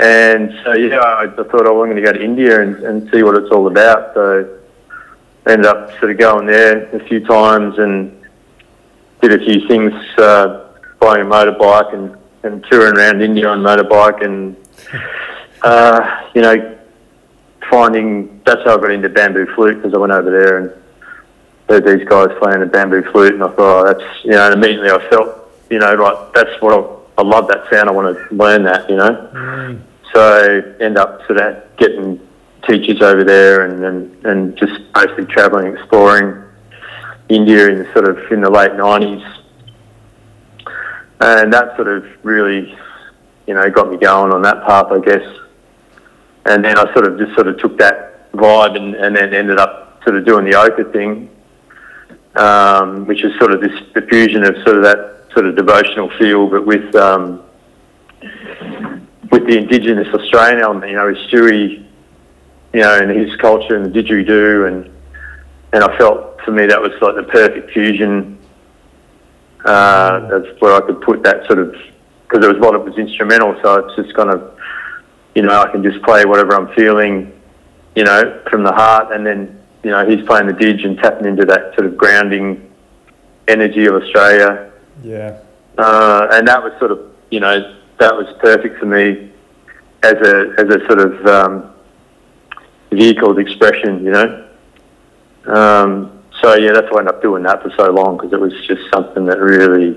[0.00, 3.10] and so yeah, I, I thought oh, I'm going to go to India and, and
[3.10, 4.14] see what it's all about.
[4.14, 4.58] So
[5.46, 8.16] ended up sort of going there a few times and
[9.20, 10.68] did a few things, uh,
[11.00, 14.56] buying a motorbike and, and touring around India on motorbike and,
[15.62, 16.78] uh, you know,
[17.70, 20.82] finding, that's how I got into bamboo flute because I went over there and
[21.68, 24.54] heard these guys playing the bamboo flute and I thought, oh, that's, you know, and
[24.54, 25.36] immediately I felt,
[25.68, 27.88] you know, like that's what I, I love that sound.
[27.88, 29.30] I want to learn that, you know.
[29.34, 29.82] Mm.
[30.12, 32.20] So end up sort of getting
[32.66, 36.42] teachers over there and, and, and just basically travelling, exploring
[37.28, 39.22] India in sort of in the late nineties.
[41.20, 42.76] And that sort of really,
[43.46, 45.38] you know, got me going on that path, I guess.
[46.46, 49.58] And then I sort of just sort of took that vibe and, and then ended
[49.58, 51.30] up sort of doing the Ochre thing,
[52.36, 56.48] um, which is sort of this diffusion of sort of that sort of devotional feel,
[56.48, 57.42] but with um,
[59.30, 61.86] with the Indigenous Australian element, you know, with Stewie,
[62.72, 64.90] you know, and his culture and the didgeridoo, and
[65.72, 68.38] and I felt for me that was like the perfect fusion.
[69.64, 71.72] Uh, that's where I could put that sort of
[72.24, 74.56] because there was a lot of it was instrumental, so it's just kind of,
[75.34, 77.32] you know, I can just play whatever I'm feeling,
[77.96, 81.26] you know, from the heart, and then you know he's playing the didge and tapping
[81.26, 82.70] into that sort of grounding
[83.48, 84.70] energy of Australia
[85.02, 85.38] Yeah.
[85.78, 89.30] uh, and that was sort of you know that was perfect for me
[90.02, 91.72] as a as a sort of um,
[92.90, 94.48] vehicle of expression, you know.
[95.46, 98.40] Um, so yeah, that's why I ended up doing that for so long because it
[98.40, 99.96] was just something that really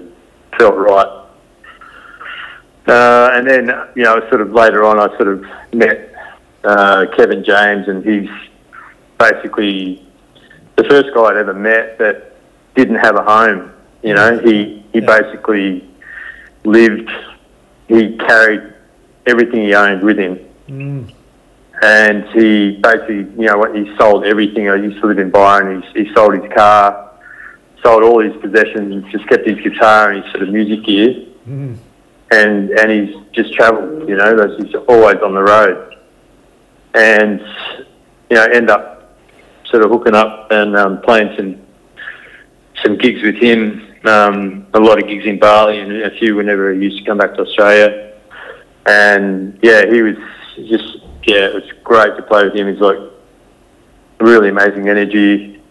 [0.57, 1.23] felt right.
[2.85, 6.13] Uh, and then you know, sort of later on, I sort of met
[6.63, 8.29] uh, Kevin James, and he's
[9.17, 10.05] basically
[10.75, 12.35] the first guy I'd ever met that
[12.75, 13.71] didn't have a home.
[14.01, 15.87] You know, he he basically
[16.65, 17.09] lived.
[17.93, 18.73] He carried
[19.27, 21.11] everything he owned with him, Mm.
[21.83, 24.67] and he basically, you know, he sold everything.
[24.69, 25.83] I used to live in Byron.
[25.93, 27.11] He, he sold his car,
[27.83, 31.09] sold all his possessions, just kept his guitar and his sort of music gear,
[31.47, 31.75] Mm.
[32.31, 34.09] and and he's just travelled.
[34.09, 35.95] You know, that's- he's always on the road,
[36.95, 37.39] and
[38.29, 39.17] you know, end up
[39.65, 41.55] sort of hooking up and um, playing some
[42.83, 43.81] some gigs with him.
[44.05, 47.17] Um, a lot of gigs in Bali and a few whenever he used to come
[47.17, 48.13] back to Australia.
[48.85, 50.17] And yeah, he was
[50.55, 52.67] just yeah, it was great to play with him.
[52.67, 52.97] He's like
[54.19, 55.61] really amazing energy.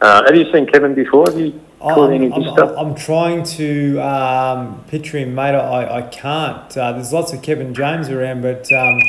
[0.00, 1.26] Uh, have you seen Kevin before?
[1.30, 2.74] Have you caught any of his I'm, stuff?
[2.76, 5.54] I'm trying to um, picture him, mate.
[5.54, 6.76] I, I can't.
[6.76, 9.00] Uh, there's lots of Kevin James around, but um,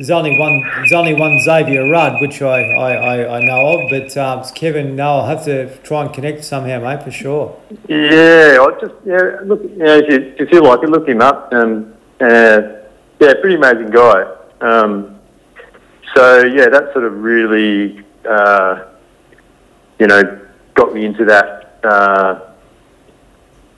[0.00, 0.62] there's only one.
[0.76, 3.90] There's only one Xavier Rudd, which I, I, I, I know of.
[3.90, 4.96] But um, Kevin.
[4.96, 7.60] No, I'll have to try and connect somehow, mate, for sure.
[7.86, 11.20] Yeah, I just yeah, look, you know, if you, if you like it, look him
[11.20, 11.52] up.
[11.52, 12.80] And uh,
[13.20, 14.24] yeah, pretty amazing guy.
[14.62, 15.18] Um,
[16.14, 18.86] so yeah, that sort of really, uh,
[19.98, 20.40] you know,
[20.72, 22.40] got me into that uh,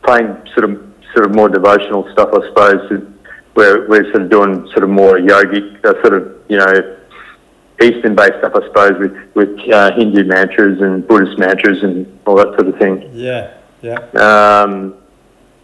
[0.05, 0.81] playing sort of
[1.15, 3.09] sort of more devotional stuff, I suppose.
[3.55, 6.99] Where we're sort of doing sort of more yogic, uh, sort of you know,
[7.83, 12.55] Eastern-based stuff, I suppose, with with uh, Hindu mantras and Buddhist mantras and all that
[12.55, 13.11] sort of thing.
[13.12, 13.99] Yeah, yeah.
[14.15, 14.95] Um,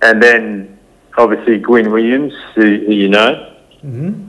[0.03, 0.79] and then
[1.16, 3.55] obviously Gwyn Williams, who, who you know.
[3.81, 4.29] hmm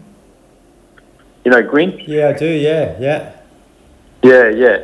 [1.46, 2.00] You know Gwyn?
[2.06, 2.46] Yeah, I do.
[2.46, 3.36] Yeah, yeah.
[4.24, 4.78] Yeah, yeah.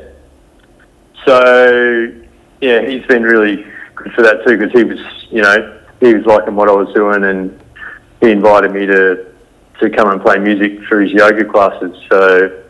[1.26, 2.14] So,
[2.62, 6.26] yeah, he's been really good for that too because he was, you know, he was
[6.26, 7.60] liking what I was doing and
[8.26, 9.32] he invited me to,
[9.80, 11.96] to come and play music for his yoga classes.
[12.10, 12.64] So,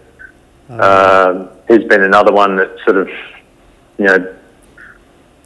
[0.70, 3.08] um, he's been another one that sort of,
[3.98, 4.36] you know,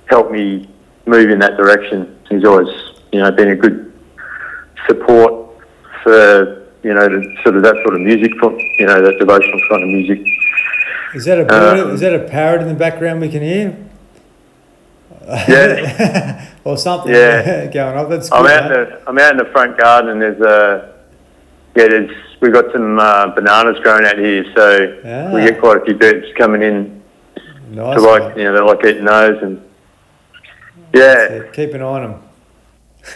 [0.06, 0.67] helped me
[1.06, 2.17] move in that direction.
[2.30, 2.69] He's always,
[3.12, 3.93] you know, been a good
[4.88, 5.58] support
[6.04, 8.32] for, you know, the, sort of that sort of music,
[8.80, 10.19] you know, that devotional kind of music.
[11.13, 13.76] Is that a bird, Um, is that a parrot in the background we can hear?
[15.48, 16.46] Yeah.
[16.63, 17.65] or something Yeah.
[17.74, 18.10] going on.
[18.10, 18.36] That's good.
[18.38, 20.94] I'm out in the I'm out in the front garden and there's a
[21.76, 22.12] yeah there's
[22.42, 25.34] we've got some uh, bananas growing out here so Ah.
[25.34, 27.02] we get quite a few birds coming in
[27.70, 27.96] nice.
[27.96, 28.38] to like mate.
[28.38, 29.62] you know they like eating those and
[30.94, 31.44] Yeah.
[31.54, 32.22] Keep an eye on them.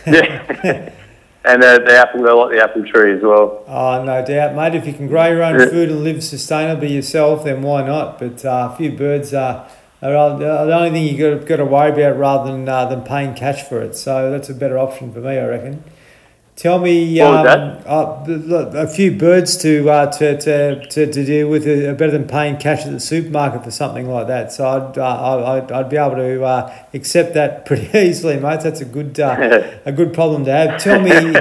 [0.05, 0.89] yeah.
[1.45, 3.63] and uh, the apple, they like the apple tree as well.
[3.67, 4.75] Oh, no doubt, mate.
[4.75, 5.65] If you can grow your own Yeah.
[5.65, 8.19] food and live sustainably yourself, then why not?
[8.19, 9.67] But uh, a few birds are,
[10.09, 13.63] the only thing you got got to worry about rather than uh, than paying cash
[13.63, 13.95] for it.
[13.95, 15.83] So that's a better option for me, I reckon.
[16.55, 17.47] Tell me, um,
[17.83, 22.27] uh, a few birds to, uh, to, to, to, to deal with are better than
[22.27, 24.51] paying cash at the supermarket for something like that.
[24.51, 28.61] So I'd, uh, I'd, I'd be able to uh, accept that pretty easily, mate.
[28.61, 30.79] That's a good uh, a good problem to have.
[30.79, 31.33] Tell me,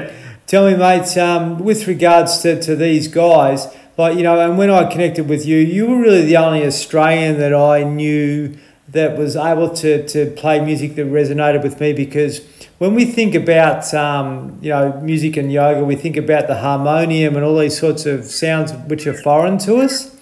[0.46, 1.14] tell me, mate.
[1.18, 3.66] Um, with regards to, to these guys,
[4.02, 7.38] like you know, and when I connected with you, you were really the only Australian
[7.38, 8.56] that I knew
[8.88, 12.42] that was able to, to play music that resonated with me because
[12.78, 17.36] when we think about um, you know music and yoga, we think about the harmonium
[17.36, 20.14] and all these sorts of sounds which are foreign to us.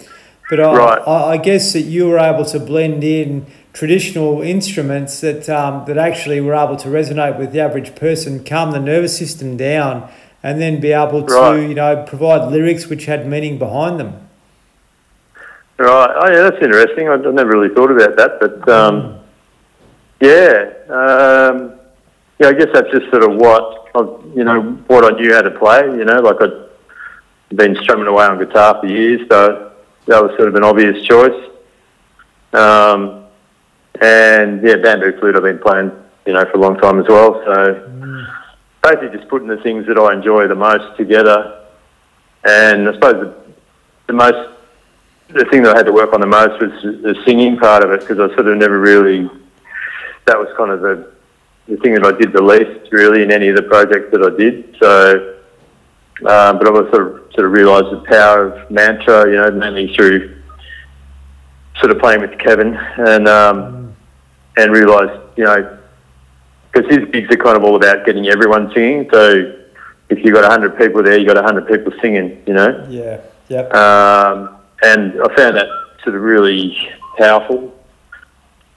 [0.49, 1.03] But I, Right.
[1.07, 5.97] I, I guess that you were able to blend in traditional instruments that um, that
[5.97, 10.11] actually were able to resonate with the average person, calm the nervous system down,
[10.43, 11.69] and then be able to Right.
[11.69, 14.29] you know provide lyrics which had meaning behind them.
[15.79, 16.11] Right.
[16.15, 17.09] Oh, yeah, that's interesting.
[17.09, 19.19] I, never really thought about that, but um,
[20.21, 21.73] yeah, um,
[22.39, 22.49] yeah.
[22.49, 24.01] I guess that's just sort of what I,
[24.37, 25.81] you know what I knew how to play.
[25.85, 29.73] You know, like I'd been strumming away on guitar for years, so
[30.07, 31.49] that was sort of an obvious choice.
[32.53, 33.25] Um,
[34.03, 35.93] and yeah, bamboo flute I've been playing,
[36.27, 37.41] you know, for a long time as well.
[37.45, 38.00] So
[38.83, 41.67] basically, just putting the things that I enjoy the most together.
[42.45, 43.35] And I suppose the,
[44.07, 44.57] the most
[45.29, 47.93] the thing that I had to work on the most was the singing part of
[47.93, 49.31] it because I sort of never really.
[50.27, 51.13] That was kind of the
[51.69, 54.37] the thing that I did the least really in any of the projects that I
[54.37, 54.77] did.
[54.81, 55.39] So,
[56.27, 59.95] um, but I've sort of sort of realised the power of mantra, you know, mainly
[59.95, 60.37] through
[61.79, 63.95] sort of playing with Kevin and um,
[64.57, 65.79] and realised, you know,
[66.73, 69.09] because his gigs are kind of all about getting everyone singing.
[69.13, 69.57] So
[70.09, 72.87] if you've got hundred people there, you've got hundred people singing, you know.
[72.89, 73.21] Yeah.
[73.49, 73.75] Yep.
[73.75, 75.67] Um, and I found that
[76.05, 76.77] sort of really
[77.19, 77.75] powerful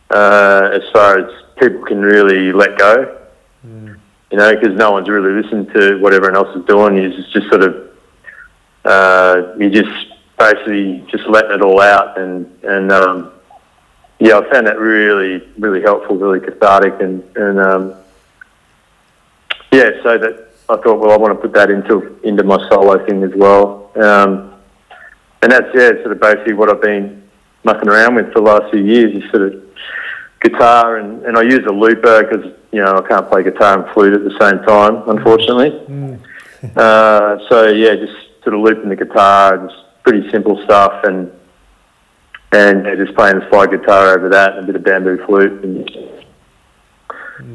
[0.09, 3.19] uh, as far as people can really let go.
[4.31, 6.97] You know, because no one's really listening to what everyone else is doing.
[6.97, 7.89] You just, just sort of,
[8.83, 10.07] uh, you just
[10.39, 12.17] basically just letting it all out.
[12.17, 13.31] And, and um,
[14.23, 16.93] yeah, I found that really, really helpful, really cathartic.
[17.01, 17.93] And, and um,
[19.69, 23.05] yeah, so that I thought, well, I want to put that into, into my solo
[23.05, 23.91] thing as well.
[23.95, 24.53] Um,
[25.41, 27.21] and that's yeah, sort of basically what I've been
[27.65, 29.13] mucking around with for the last few years.
[29.13, 29.61] Is sort of
[30.39, 33.93] guitar and, and I use a looper because you know I can't play guitar and
[33.93, 36.21] flute at the same time, unfortunately.
[36.77, 41.29] uh, so yeah, just sort of looping the guitar, just pretty simple stuff, and
[42.53, 45.63] and yeah, just playing the slide guitar over that, and a bit of bamboo flute,
[45.63, 45.89] and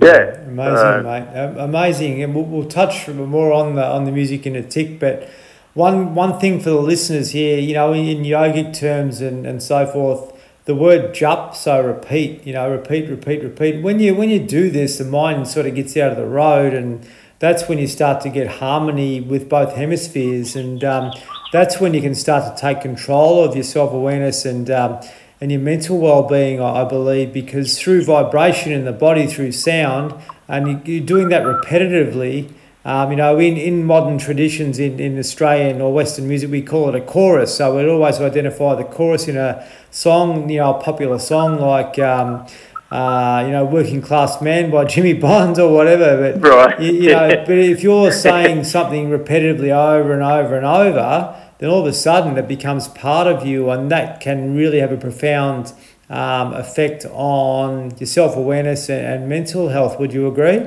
[0.02, 1.38] yeah, Amazing, uh, mate.
[1.38, 4.98] Um, amazing, and we'll, we'll touch more on the on the music in a tick.
[4.98, 5.30] But
[5.74, 9.62] one one thing for the listeners here, you know, in, in yogic terms and, and
[9.62, 10.32] so forth,
[10.64, 12.44] the word japa, so repeat.
[12.44, 13.82] You know, repeat, repeat, repeat.
[13.82, 16.74] When you when you do this, the mind sort of gets out of the road,
[16.74, 17.06] and
[17.38, 21.12] that's when you start to get harmony with both hemispheres, and um,
[21.50, 24.70] that's when you can start to take control of your self awareness and.
[24.70, 25.00] Um,
[25.40, 30.12] and your mental well-being, I I believe, because through vibration in the body, through sound,
[30.48, 32.48] and you- you're doing that repetitively.
[32.84, 36.88] Um, you know, in, in modern traditions in, in Australian or Western music, we call
[36.88, 37.54] it a chorus.
[37.54, 41.98] So we'd always identify the chorus in a song, you know, a popular song like,
[42.00, 42.44] um,
[42.90, 46.33] uh, you know, Working Class Man by Jimmy Barnes or whatever.
[46.38, 46.81] But Right.
[46.81, 51.70] you, you know, but if you're saying something repetitively over and over and over, then
[51.70, 54.96] all of a sudden it becomes part of you, and that can really have a
[54.96, 55.72] profound
[56.11, 59.98] um, effect on your self awareness and, and mental health.
[59.98, 60.62] Would you agree?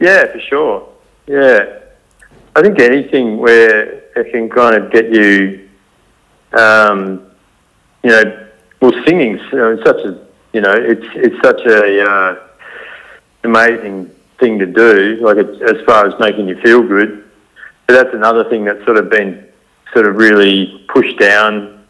[0.00, 0.88] Yeah, for sure.
[1.26, 1.78] Yeah.
[2.54, 5.68] I think anything where it can kind of get you,
[6.52, 7.26] um,
[8.02, 8.48] you know,
[8.80, 10.18] well, singing's you know, such a,
[10.52, 12.36] you know, it's it's such a uh,
[13.44, 15.18] amazing thing to do.
[15.20, 17.28] Like it's, as far as making you feel good,
[17.86, 19.46] but that's another thing that's sort of been
[19.92, 21.84] sort of really pushed down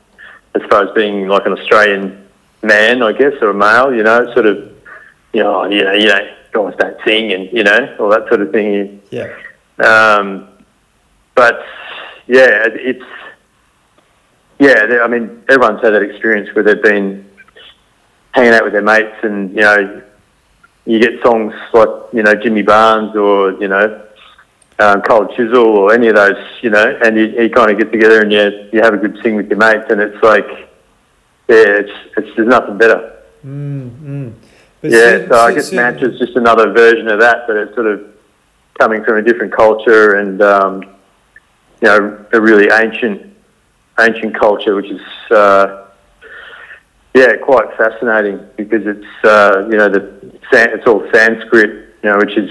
[0.55, 2.27] as far as being like an Australian
[2.63, 3.95] man, I guess, or a male.
[3.95, 4.57] You know, sort of,
[5.33, 8.41] you know, you know, you know, guys don't sing, and you know, all that sort
[8.41, 9.01] of thing.
[9.11, 9.35] Yeah.
[9.79, 10.49] Um,
[11.35, 11.65] but
[12.27, 13.05] yeah, it's
[14.59, 15.01] yeah.
[15.03, 17.28] I mean, everyone's had that experience where they've been
[18.33, 20.03] hanging out with their mates, and you know,
[20.87, 24.05] you get songs like you know Jimmy Barnes or you know
[24.79, 27.91] um, Cold Chisel or any of those, you know, and you, you kind of get
[27.91, 30.47] together and you you have a good sing with your mates, and it's like
[31.49, 33.23] yeah, it's it's there's nothing better.
[33.45, 34.33] Mm, mm.
[34.83, 37.87] Yeah, so, so I guess mantra is just another version of that, but it's sort
[37.87, 38.15] of
[38.79, 43.35] coming from a different culture and um, you know a really ancient
[43.99, 45.01] ancient culture, which is
[45.31, 45.88] uh,
[47.15, 50.19] yeah quite fascinating because it's uh, you know the
[50.53, 52.51] it's all Sanskrit, you know, which is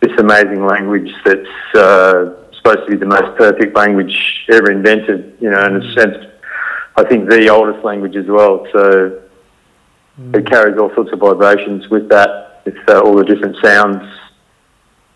[0.00, 5.50] this amazing language that's uh, supposed to be the most perfect language ever invented, you
[5.50, 6.16] know, in a sense,
[6.96, 8.66] I think the oldest language as well.
[8.72, 9.22] So
[10.20, 10.36] mm.
[10.36, 14.02] it carries all sorts of vibrations with that, with uh, all the different sounds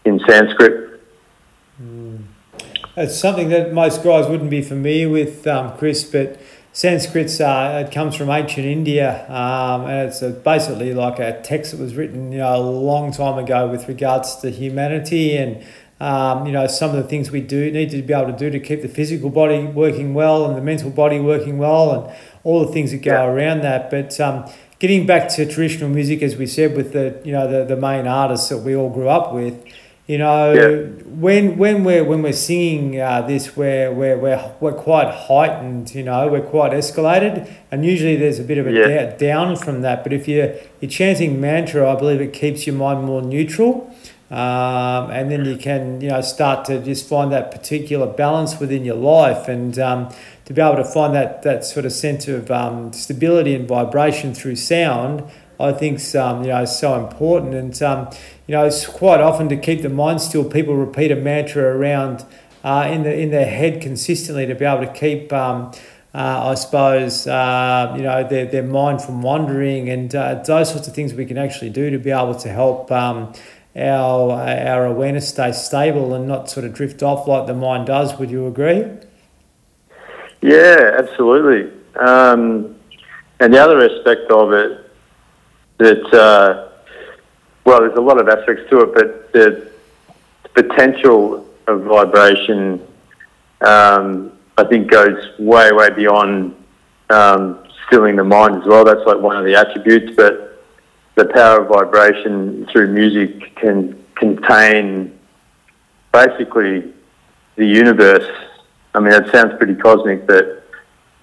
[0.04, 1.00] in Sanskrit.
[1.80, 2.24] Mm.
[2.96, 6.38] It's something that most guys wouldn't be familiar with, um, Chris, but
[6.74, 11.72] Sanskrit's uh, it comes from ancient India, um, and it's a, basically like a text
[11.72, 15.62] that was written you know a long time ago with regards to humanity and
[16.00, 18.48] um, you know some of the things we do need to be able to do
[18.48, 22.64] to keep the physical body working well and the mental body working well and all
[22.64, 23.24] the things that go yeah.
[23.24, 23.90] around that.
[23.90, 27.66] But um, getting back to traditional music, as we said, with the you know the,
[27.66, 29.62] the main artists that we all grew up with.
[30.12, 31.02] You know, yeah.
[31.06, 35.94] when when we're when we're singing uh, this, we're, we're we're we're quite heightened.
[35.94, 38.88] You know, we're quite escalated, and usually there's a bit of a yeah.
[39.06, 40.02] da- down from that.
[40.02, 43.90] But if you're you're chanting mantra, I believe it keeps your mind more neutral,
[44.30, 48.84] um, and then you can you know start to just find that particular balance within
[48.84, 52.50] your life, and um, to be able to find that that sort of sense of
[52.50, 55.24] um, stability and vibration through sound.
[55.62, 58.08] I think um, you know so important, and um,
[58.46, 60.44] you know, it's quite often to keep the mind still.
[60.44, 62.24] People repeat a mantra around
[62.64, 65.72] uh, in the in their head consistently to be able to keep, um,
[66.14, 70.88] uh, I suppose, uh, you know, their, their mind from wandering, and uh, those sorts
[70.88, 72.90] of things we can actually do to be able to help.
[72.90, 73.32] Um,
[73.74, 78.18] our our awareness stay stable and not sort of drift off like the mind does.
[78.18, 78.84] Would you agree?
[80.42, 81.72] Yeah, absolutely.
[81.96, 82.76] Um,
[83.40, 84.81] and the other aspect of it
[85.82, 86.68] that uh,
[87.64, 89.70] well, there's a lot of aspects to it, but the
[90.54, 92.86] potential of vibration,
[93.60, 96.56] um, I think, goes way, way beyond
[97.10, 98.84] um, stilling the mind as well.
[98.84, 100.64] That's like one of the attributes, but
[101.14, 105.18] the power of vibration through music can contain
[106.12, 106.92] basically
[107.56, 108.28] the universe.
[108.94, 110.64] I mean, it sounds pretty cosmic, but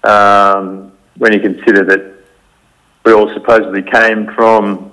[0.03, 2.09] um, when you consider that
[3.06, 4.91] we all supposedly came from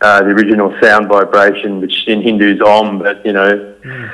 [0.00, 4.12] uh, the original sound vibration, which in Hindu is Om, but you know, mm.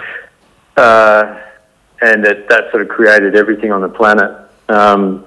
[0.77, 1.41] uh,
[2.03, 4.31] and that, that sort of created everything on the planet.
[4.69, 5.27] Um,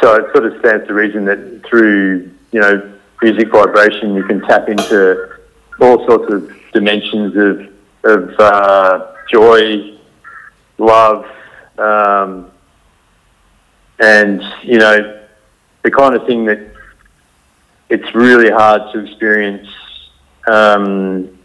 [0.00, 4.40] so it sort of stands to reason that through you know music vibration, you can
[4.42, 5.36] tap into
[5.80, 7.72] all sorts of dimensions of
[8.04, 9.98] of uh, joy,
[10.78, 11.26] love,
[11.78, 12.50] um,
[13.98, 15.17] and you know
[15.82, 16.60] the kind of thing that
[17.88, 19.68] it's really hard to experience
[20.46, 21.38] um,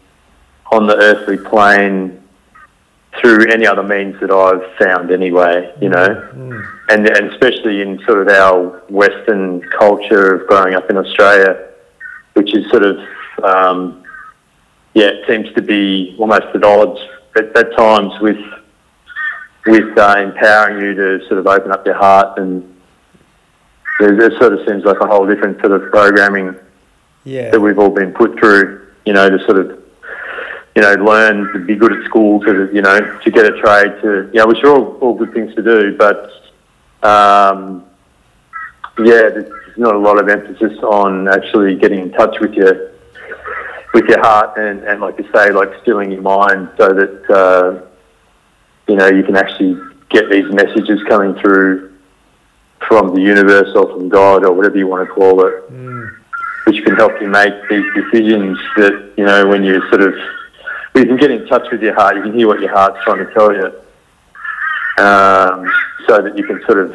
[0.70, 2.20] on the earthly plane
[3.20, 6.68] through any other means that I've found anyway, you know, mm.
[6.88, 11.68] and, and especially in sort of our Western culture of growing up in Australia,
[12.32, 12.98] which is sort of,
[13.42, 14.04] um,
[14.94, 17.00] yeah, it seems to be almost at odds
[17.36, 18.38] at, at times with
[19.66, 22.73] with uh, empowering you to sort of open up your heart and
[24.00, 26.56] there, sort of seems like a whole different sort of programming
[27.24, 27.50] yeah.
[27.50, 29.82] that we've all been put through, you know, to sort of,
[30.74, 34.00] you know, learn to be good at school, to, you know, to get a trade,
[34.02, 36.30] to, you know, which are all, all good things to do, but,
[37.02, 37.84] um,
[38.98, 42.92] yeah, there's not a lot of emphasis on actually getting in touch with your,
[43.92, 47.86] with your heart and, and like you say, like stilling your mind so that, uh,
[48.88, 49.80] you know, you can actually
[50.10, 51.93] get these messages coming through
[52.88, 56.16] from the universe or from God or whatever you want to call it, mm.
[56.66, 60.14] which can help you make these decisions that, you know, when you sort of,
[60.94, 63.24] you can get in touch with your heart, you can hear what your heart's trying
[63.26, 63.66] to tell you,
[65.02, 65.72] um,
[66.06, 66.90] so that you can sort of,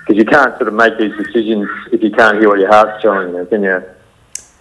[0.00, 3.00] because you can't sort of make these decisions if you can't hear what your heart's
[3.02, 3.82] telling you, can you?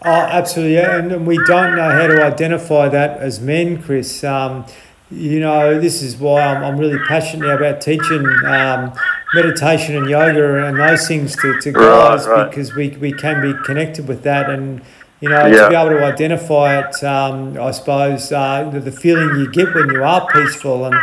[0.06, 4.24] Oh, absolutely, and we don't know how to identify that as men, Chris.
[4.24, 4.66] Um,
[5.14, 8.94] you know, this is why I'm, I'm really passionate now about teaching um,
[9.34, 12.50] meditation and yoga and those things to, to guys right, right.
[12.50, 14.82] because we, we can be connected with that and
[15.22, 15.64] you know yeah.
[15.64, 19.74] to be able to identify it um, I suppose uh, the, the, feeling you get
[19.74, 20.96] when you are peaceful and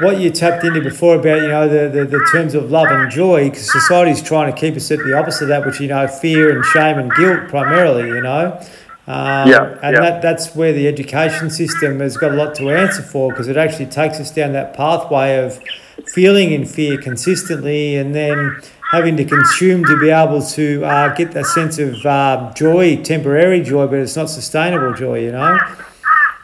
[0.00, 3.10] what you tapped into before about you know the, the, the terms of love and
[3.10, 6.08] joy because society's trying to keep us at the opposite of that which you know
[6.08, 8.60] fear and shame and guilt primarily you know
[9.06, 10.00] um, yeah, and yeah.
[10.00, 13.56] That, that's where the education system has got a lot to answer for because it
[13.56, 15.60] actually takes us down that pathway of
[16.06, 18.60] feeling in fear consistently and then
[18.92, 23.62] having to consume to be able to uh, get that sense of uh, joy, temporary
[23.62, 25.58] joy, but it's not sustainable joy, you know?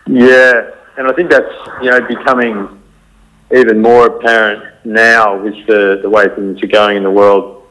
[0.07, 1.53] Yeah, and I think that's,
[1.83, 2.83] you know, becoming
[3.55, 7.67] even more apparent now with the, the way things are going in the world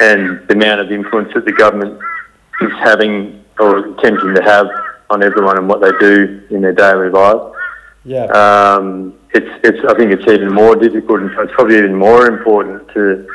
[0.00, 2.00] and the amount of influence that the government
[2.62, 4.68] is having or attempting to have
[5.10, 7.54] on everyone and what they do in their daily lives.
[8.04, 8.24] Yeah.
[8.26, 12.88] Um, it's, it's, I think it's even more difficult and it's probably even more important
[12.94, 13.28] to,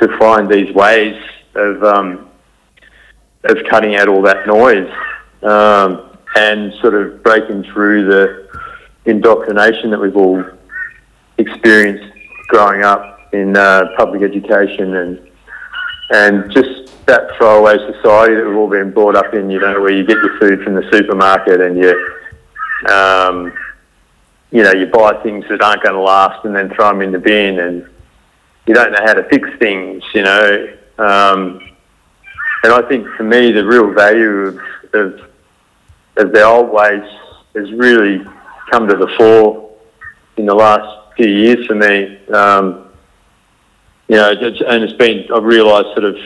[0.00, 1.20] to find these ways
[1.54, 2.28] of, um,
[3.44, 4.92] of cutting out all that noise
[5.42, 8.48] um, and sort of breaking through the
[9.06, 10.44] indoctrination that we've all
[11.38, 12.12] experienced
[12.48, 15.20] growing up in uh, public education and
[16.10, 19.92] and just that throwaway society that we've all been brought up in, you know, where
[19.92, 21.90] you get your food from the supermarket and you,
[22.92, 23.52] um,
[24.50, 27.12] you know, you buy things that aren't going to last and then throw them in
[27.12, 27.88] the bin and
[28.66, 30.76] you don't know how to fix things, you know.
[30.98, 31.60] Um,
[32.64, 34.58] and I think for me, the real value of,
[34.94, 35.20] of,
[36.16, 37.04] of the old ways
[37.54, 38.24] has really
[38.70, 39.70] come to the fore
[40.36, 42.18] in the last few years for me.
[42.28, 42.88] Um,
[44.08, 46.16] you know, and it's been, I've realised sort of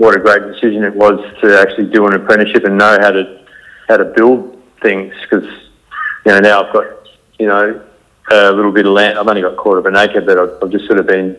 [0.00, 3.44] what a great decision it was to actually do an apprenticeship and know how to,
[3.86, 5.44] how to build things because,
[6.24, 6.86] you know, now I've got,
[7.38, 7.86] you know,
[8.30, 9.18] a little bit of land.
[9.18, 11.36] I've only got a quarter of an acre, but I've, I've just sort of been,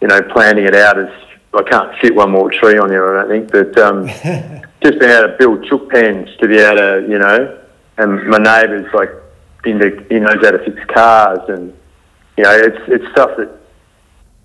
[0.00, 1.08] you know, planning it out as
[1.52, 4.06] I can't fit one more tree on here, I don't think, but um,
[4.82, 7.60] just being able to build chook pens to be able to, you know,
[7.96, 9.10] and my neighbour's like,
[9.64, 11.76] into, he knows how to fix cars and,
[12.36, 13.58] you know, it's, it's stuff that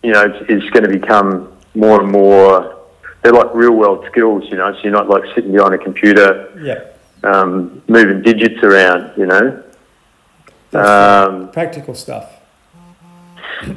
[0.04, 2.83] you know, is going to become more and more.
[3.24, 4.74] They're like real world skills, you know.
[4.74, 9.64] So you're not like sitting behind a computer, yeah, um, moving digits around, you know.
[10.74, 12.30] Um, practical stuff.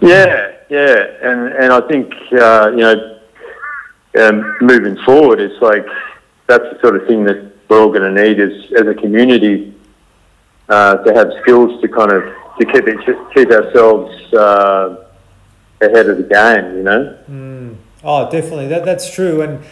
[0.01, 3.21] Yeah, yeah, and and I think uh, you know,
[4.21, 5.87] um, moving forward, it's like
[6.47, 9.75] that's the sort of thing that we're all going to need as as a community
[10.69, 12.25] uh, to have skills to kind of
[12.59, 12.99] to keep it,
[13.35, 14.33] keep ourselves.
[14.33, 15.03] Uh,
[15.81, 17.19] ahead of the game, you know.
[17.31, 17.77] Mm.
[18.07, 18.69] Oh, definitely.
[18.69, 19.43] That that's true.
[19.43, 19.65] And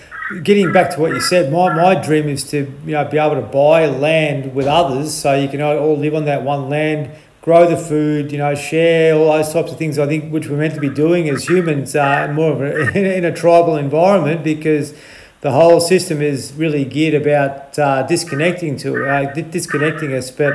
[0.42, 3.36] getting back to what you said, my, my dream is to you know be able
[3.36, 7.12] to buy land with others, so you can all live on that one land,
[7.42, 10.00] grow the food, you know, share all those types of things.
[10.00, 13.24] I think which we're meant to be doing as humans, uh, more of a, in
[13.24, 14.94] a tribal environment because
[15.42, 20.32] the whole system is really geared about uh, disconnecting to uh, disconnecting us.
[20.32, 20.54] But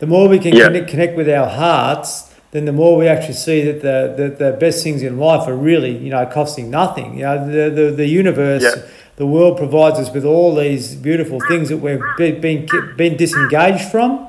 [0.00, 3.62] the more we can connect, connect with our hearts then the more we actually see
[3.62, 7.16] that the, the, the best things in life are really, you know, costing nothing.
[7.16, 8.82] You know, the, the, the universe, yeah.
[9.16, 14.28] the world provides us with all these beautiful things that we've been, been disengaged from.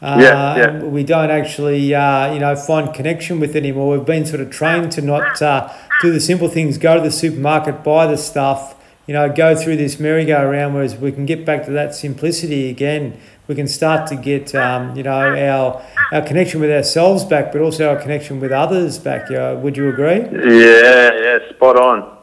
[0.00, 0.82] Uh, yeah, yeah.
[0.82, 3.96] We don't actually, uh, you know, find connection with anymore.
[3.96, 7.12] We've been sort of trained to not uh, do the simple things, go to the
[7.12, 8.74] supermarket, buy the stuff,
[9.06, 13.20] you know, go through this merry-go-round, whereas we can get back to that simplicity again
[13.52, 17.60] we can start to get um, you know our our connection with ourselves back, but
[17.60, 19.30] also our connection with others back.
[19.30, 20.20] Uh, would you agree?
[20.64, 22.16] Yeah, yeah, spot on.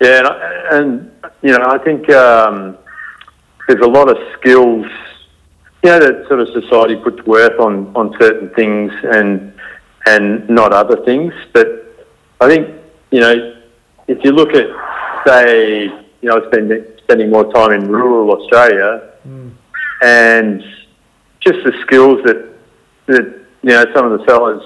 [0.00, 0.26] Yeah,
[0.72, 2.76] and, and you know I think um,
[3.68, 4.86] there's a lot of skills,
[5.84, 9.52] you know, that sort of society puts worth on on certain things and
[10.06, 11.32] and not other things.
[11.52, 11.68] But
[12.40, 12.74] I think
[13.12, 13.54] you know
[14.08, 14.66] if you look at
[15.24, 19.12] say you know spending spending more time in rural Australia.
[20.02, 20.62] And
[21.40, 22.54] just the skills that
[23.06, 23.24] that
[23.62, 24.64] you know some of the fellas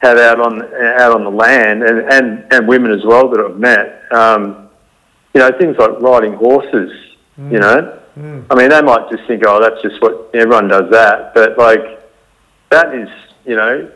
[0.00, 3.58] have out on out on the land, and and, and women as well that I've
[3.58, 4.12] met.
[4.12, 4.68] Um,
[5.34, 6.90] you know, things like riding horses.
[7.38, 7.52] Mm.
[7.52, 8.44] You know, mm.
[8.50, 12.00] I mean, they might just think, oh, that's just what everyone does that, but like
[12.70, 13.08] that is,
[13.46, 13.90] you know,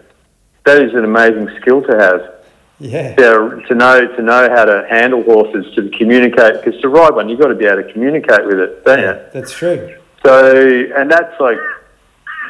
[0.64, 2.33] that is an amazing skill to have.
[2.78, 3.14] Yeah.
[3.14, 7.28] To, to know to know how to handle horses, to communicate, because to ride one,
[7.28, 9.30] you've got to be able to communicate with it, don't yeah, you?
[9.33, 10.01] That's true.
[10.25, 11.59] So, and that's like,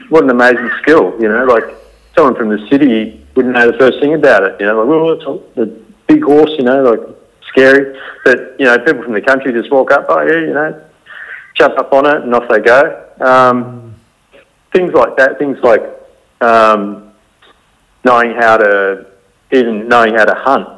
[0.08, 1.64] what an amazing skill, you know, like
[2.14, 5.12] someone from the city wouldn't know the first thing about it, you know, like, well,
[5.12, 7.00] it's a, big horse, you know, like
[7.46, 7.98] scary.
[8.24, 10.84] But, you know, people from the country just walk up, oh, yeah, you know,
[11.54, 13.08] jump up on it and off they go.
[13.20, 13.94] Um,
[14.72, 15.82] things like that, things like
[16.40, 17.12] um,
[18.04, 19.06] knowing how to,
[19.52, 20.68] even knowing how to hunt.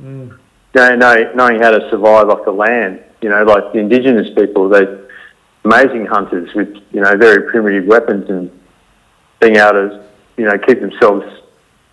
[0.00, 0.38] Mm.
[0.74, 3.02] You know, knowing how to survive off the land.
[3.22, 4.84] You know, like the indigenous people, they
[5.66, 8.50] amazing hunters with you know very primitive weapons and
[9.40, 10.04] being able to
[10.36, 11.24] you know keep themselves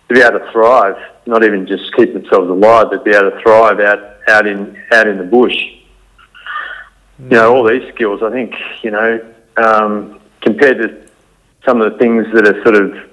[0.08, 0.96] to be able to thrive,
[1.26, 5.06] not even just keep themselves alive, but be able to thrive out out in out
[5.08, 5.56] in the bush.
[7.20, 7.30] Mm.
[7.30, 8.22] You know all these skills.
[8.22, 11.08] I think you know um, compared to
[11.64, 13.10] some of the things that are sort of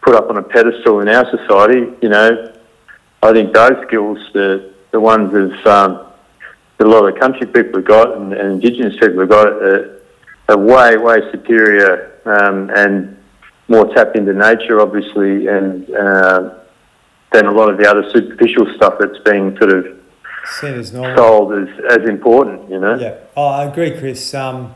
[0.00, 1.92] put up on a pedestal in our society.
[2.00, 2.54] You know
[3.22, 5.34] I think those skills, the the ones
[5.66, 6.06] um,
[6.78, 9.97] that a lot of country people have got and, and Indigenous people have got, are,
[10.48, 13.16] are way way superior um, and
[13.68, 16.54] more tapped into nature, obviously, and uh,
[17.32, 19.86] than a lot of the other superficial stuff that's being sort of
[20.60, 21.16] Seen as normal.
[21.16, 22.70] sold as, as important.
[22.70, 22.94] You know.
[22.98, 24.32] Yeah, oh, I agree, Chris.
[24.34, 24.74] Um,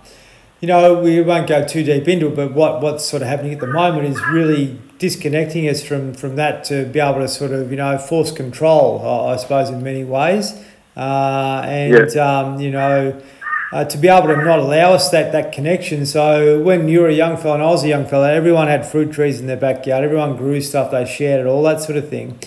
[0.60, 3.52] you know, we won't go too deep into it, but what, what's sort of happening
[3.52, 7.50] at the moment is really disconnecting us from, from that to be able to sort
[7.50, 10.54] of, you know, force control, I, I suppose, in many ways.
[10.96, 13.20] Uh, and, um, you know,
[13.72, 16.04] uh, to be able to not allow us that, that connection.
[16.04, 18.86] So when you were a young fella and I was a young fella, everyone had
[18.86, 22.08] fruit trees in their backyard, everyone grew stuff, they shared it, all that sort of
[22.08, 22.38] thing.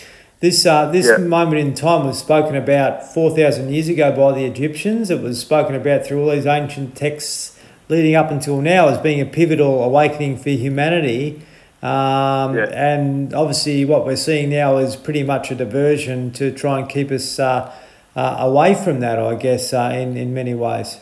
[0.42, 1.18] This, uh, this Yeah.
[1.26, 5.10] moment in time was spoken about 4,000 years ago by the Egyptians.
[5.10, 7.58] It was spoken about through all these ancient texts
[7.90, 11.42] leading up until now as being a pivotal awakening for humanity.
[11.82, 12.66] Um, Yeah.
[12.74, 17.12] And obviously, what we're seeing now is pretty much a diversion to try and keep
[17.12, 17.72] us uh,
[18.16, 21.00] uh, away from that, I guess, uh, in, in many ways.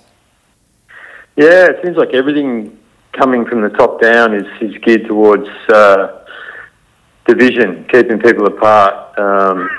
[1.35, 2.77] Yeah, it seems like everything
[3.13, 6.25] coming from the top down is, is geared towards uh,
[7.27, 9.17] division, keeping people apart.
[9.17, 9.69] Um,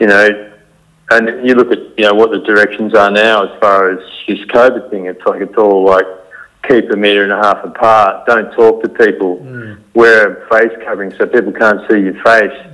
[0.00, 0.52] you know,
[1.10, 4.40] and you look at you know what the directions are now as far as this
[4.46, 5.06] COVID thing.
[5.06, 6.06] It's like it's all like
[6.68, 8.26] keep a metre and a half apart.
[8.26, 9.36] Don't talk to people.
[9.94, 12.66] Wear a face covering so people can't see your face.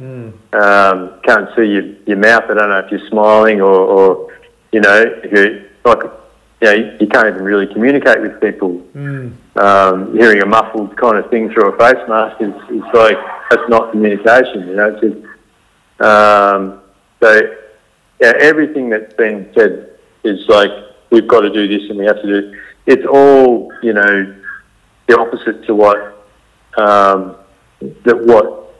[0.53, 2.45] Um, can't see your, your mouth.
[2.45, 4.33] I don't know if you're smiling or, or
[4.72, 6.03] you know, if you're like,
[6.61, 8.82] you know, you, you can't even really communicate with people.
[9.56, 13.16] Um, hearing a muffled kind of thing through a face mask is, is like,
[13.50, 15.26] that's not communication, you know, it's just,
[16.00, 16.80] um,
[17.22, 17.40] so,
[18.20, 19.90] yeah, everything that's been said
[20.24, 20.70] is like,
[21.11, 24.36] we've got to do this and we have to do, it's all, you know,
[25.08, 25.98] the opposite to what,
[26.78, 27.36] um,
[28.04, 28.74] that what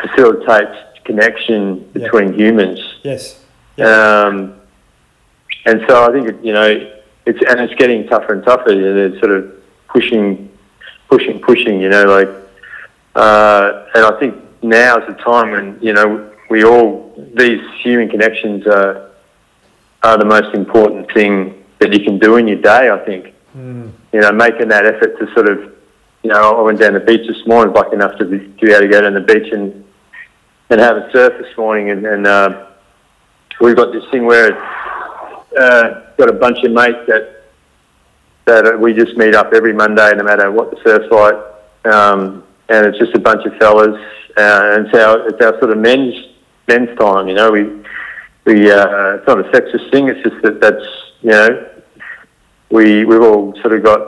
[0.00, 2.04] facilitates connection Yeah.
[2.04, 2.80] between humans.
[3.02, 3.38] Yes.
[3.78, 4.54] Um,
[5.64, 6.91] and so I think you know
[7.26, 8.72] it's and it's getting tougher and tougher.
[8.72, 9.52] You know, they're sort of
[9.88, 10.50] pushing,
[11.08, 11.80] pushing, pushing.
[11.80, 12.28] You know, like
[13.14, 18.08] uh, and I think now is the time when you know we all these human
[18.08, 19.10] connections are
[20.02, 22.90] are the most important thing that you can do in your day.
[22.90, 23.34] I think
[24.12, 25.58] you know making that effort to sort of
[26.22, 28.72] you know I went down the beach this morning, lucky enough to be, to be
[28.72, 29.84] able to go down the beach and
[30.70, 32.06] and have a surf this morning and.
[32.06, 32.66] and uh,
[33.60, 34.50] we've got this thing where
[35.58, 37.38] uh, got a bunch of mates that
[38.44, 42.86] that we just meet up every Monday, no matter what the surf's like, um, and
[42.86, 43.96] it's just a bunch of fellas,
[44.36, 46.14] uh, and it's our it's our sort of men's
[46.68, 47.28] men's time.
[47.28, 47.64] You know, we
[48.44, 50.08] we uh, it's not a sexist thing.
[50.08, 50.84] It's just that that's
[51.22, 51.68] you know
[52.70, 54.00] we we've all sort of got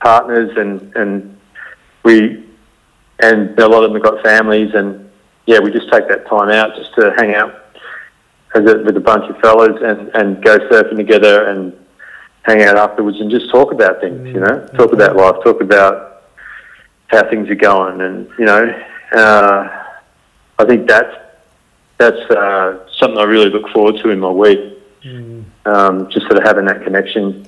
[0.00, 1.38] partners and and
[2.04, 2.44] we
[3.20, 5.10] and a lot of them have got families and
[5.46, 7.57] yeah, we just take that time out just to hang out
[8.54, 11.72] as a, with a bunch of fellas and, and go surfing together and
[12.42, 16.24] hang out afterwards and just talk about things, you know, talk about life, talk about
[17.08, 19.84] how things are going, and you know, uh,
[20.58, 21.14] I think that's
[21.98, 24.74] that's uh, something I really look forward to in my week.
[25.64, 27.46] Um, just sort of having that connection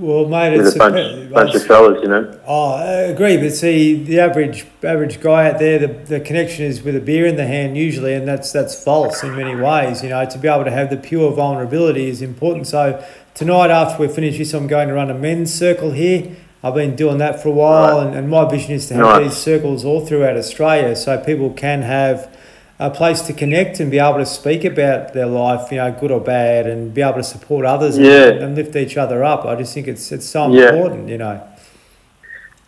[0.00, 2.40] Well, mate, it's a bunch, bunch of fellas, you know.
[2.46, 6.82] Oh, I agree, but see, the average average guy out there, the, the connection is
[6.82, 10.02] with a beer in the hand usually, and that's that's false in many ways.
[10.02, 12.66] You know, to be able to have the pure vulnerability is important.
[12.66, 16.34] So tonight, after we finish this, I'm going to run a men's circle here.
[16.62, 18.06] I've been doing that for a while, Right.
[18.06, 21.82] and, and my vision is to have these circles all throughout Australia, so people can
[21.82, 22.34] have
[22.80, 26.10] a place to connect and be able to speak about their life, you know, good
[26.10, 28.28] or bad, and be able to support others and- Yeah.
[28.44, 29.44] and, lift each other up.
[29.44, 30.70] I just think it's it's so Yeah.
[30.70, 31.40] important, you know.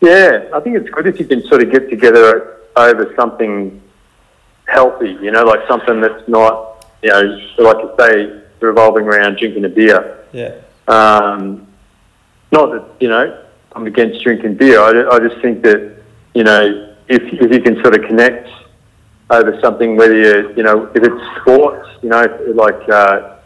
[0.03, 3.81] Yeah, I think it's good if you can sort of get together over something
[4.67, 9.65] healthy, you know, like something that's not, you know, like you say, revolving around drinking
[9.65, 10.19] a beer.
[10.33, 10.53] Yeah.
[10.89, 11.67] Um,
[12.51, 13.35] not that, you know,
[13.75, 14.79] I'm against drinking beer.
[14.79, 15.81] I, I just think that,
[16.35, 18.49] you know, if, if you can sort of connect
[19.33, 22.23] over something, whether you, you know, if it's sports, you know,
[22.55, 23.37] like, uh,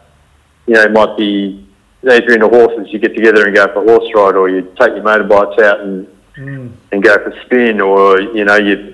[0.67, 1.65] you know, it might be,
[2.03, 4.61] if you're into horses, you get together and go for a horse ride, or you
[4.79, 6.07] take your motorbikes out and
[6.37, 6.69] Mm.
[6.91, 8.93] and go for a spin, or you know you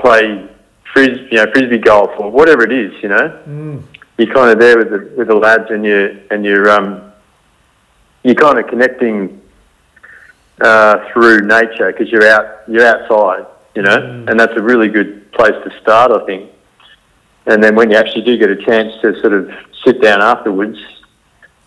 [0.00, 0.48] play
[0.92, 2.92] fris- you know frisbee golf or whatever it is.
[3.04, 3.82] You know, Mm.
[4.18, 7.02] you're kind of there with the with the lads, and you and you're um
[8.24, 9.40] you're kind of connecting
[10.60, 13.46] uh, through nature because you're out you're outside.
[13.74, 14.30] You know, Mm.
[14.30, 16.50] and that's a really good place to start, I think.
[17.46, 19.50] And then when you actually do get a chance to sort of
[19.84, 20.78] sit down afterwards,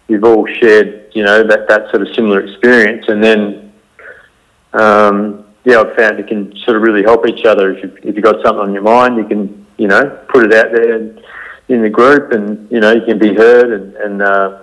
[0.08, 3.06] you've all shared, you know, that, that sort of similar experience.
[3.08, 3.72] And then,
[4.74, 7.72] um, yeah, I've found you can sort of really help each other.
[7.72, 10.54] If, you, if you've got something on your mind, you can, you know, put it
[10.54, 10.95] out there
[11.70, 14.60] in the group, and you know you can be heard, and, and uh,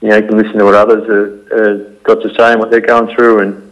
[0.00, 1.06] you know you can listen to what others
[1.52, 3.69] have got to say and what they're going through, and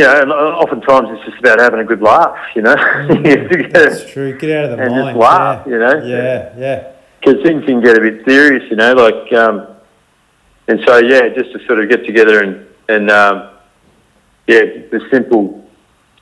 [0.00, 2.74] you know, and oftentimes it's just about having a good laugh, you know.
[2.74, 4.36] Mm, that's true.
[4.38, 5.08] Get out of the and mind.
[5.08, 5.72] just laugh, yeah.
[5.72, 6.04] you know.
[6.06, 6.92] Yeah, yeah.
[7.20, 9.66] Because things can get a bit serious, you know, like, um,
[10.68, 13.50] and so yeah, just to sort of get together and and um,
[14.46, 15.68] yeah, the simple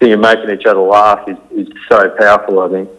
[0.01, 2.91] thing of making each other laugh is, is so powerful, I think.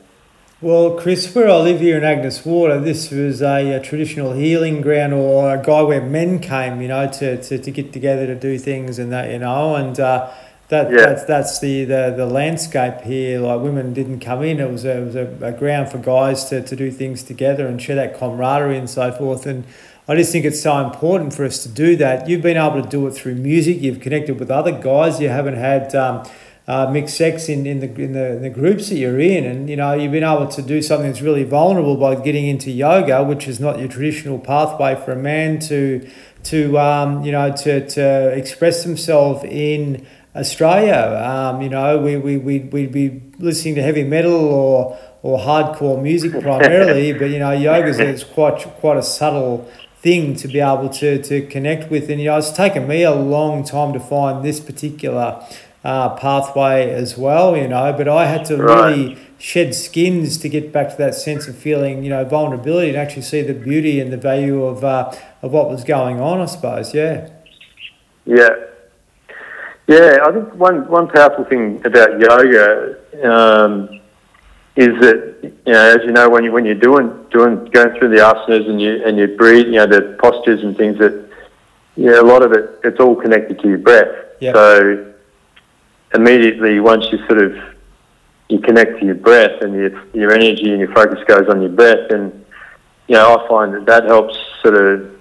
[0.61, 4.81] Well, Chris, where I live here in Agnes Water, this was a, a, traditional healing
[4.81, 8.35] ground or a guy where men came, you know, to, to, to get together to
[8.35, 10.29] do things and that, you know, and uh,
[10.69, 10.97] that, Yeah.
[10.97, 13.39] that's, that's the, the, the landscape here.
[13.39, 14.59] Like women didn't come in.
[14.59, 17.67] It was a, it was a, a ground for guys to, to do things together
[17.67, 19.45] and share that camaraderie and so forth.
[19.45, 19.65] And
[20.07, 22.27] I just think it's so important for us to do that.
[22.29, 23.81] You've been able to do it through music.
[23.81, 25.19] You've connected with other guys.
[25.19, 26.27] You haven't had um,
[26.67, 29.45] uh, mixed sex in, in, the, in, the, in the groups that you're in.
[29.45, 32.69] And, you know, you've been able to do something that's really vulnerable by getting into
[32.69, 36.07] yoga, which is not your traditional pathway for a man to,
[36.43, 40.05] to um, you know, to, to express himself in
[40.35, 41.19] Australia.
[41.23, 46.01] Um, you know, we, we, we'd, we'd be listening to heavy metal or, or hardcore
[46.01, 49.69] music primarily, but, you know, yoga is quite, quite a subtle
[50.01, 52.09] thing to be able to, to connect with.
[52.09, 55.43] And, you know, it's taken me a long time to find this particular
[55.83, 58.89] uh, pathway as well, you know, but I had to Right.
[58.91, 62.97] really shed skins to get back to that sense of feeling, you know, vulnerability and
[62.97, 65.11] actually see the beauty and the value of, uh,
[65.41, 66.93] of what was going on, I suppose.
[66.93, 67.29] Yeah.
[68.25, 68.49] Yeah.
[69.89, 73.99] Yeah, I think one, one powerful thing about yoga um,
[74.75, 78.09] is that you know, as you know, when you when you're doing doing going through
[78.09, 81.27] the asanas and you and you breathe, you know, the postures and things that
[81.95, 84.13] yeah, a lot of it it's all connected to your breath.
[84.41, 84.53] Yep.
[84.53, 85.13] So
[86.13, 87.57] immediately once you sort of
[88.47, 91.71] you connect to your breath and your your energy and your focus goes on your
[91.71, 92.45] breath, and
[93.07, 95.18] you know, I find that that helps sort of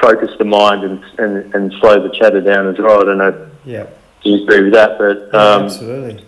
[0.00, 3.00] focus the mind and and, and slow the chatter down as well.
[3.02, 3.82] I don't know Yeah.
[3.82, 3.88] if
[4.24, 6.24] you agree with that, but um, Absolutely.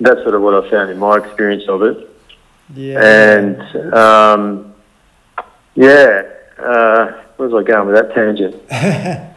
[0.00, 2.08] that's sort of what I found in my experience of it.
[2.74, 3.00] Yeah.
[3.00, 4.74] And um,
[5.74, 6.22] yeah,
[6.58, 8.54] uh, where was I going with that tangent?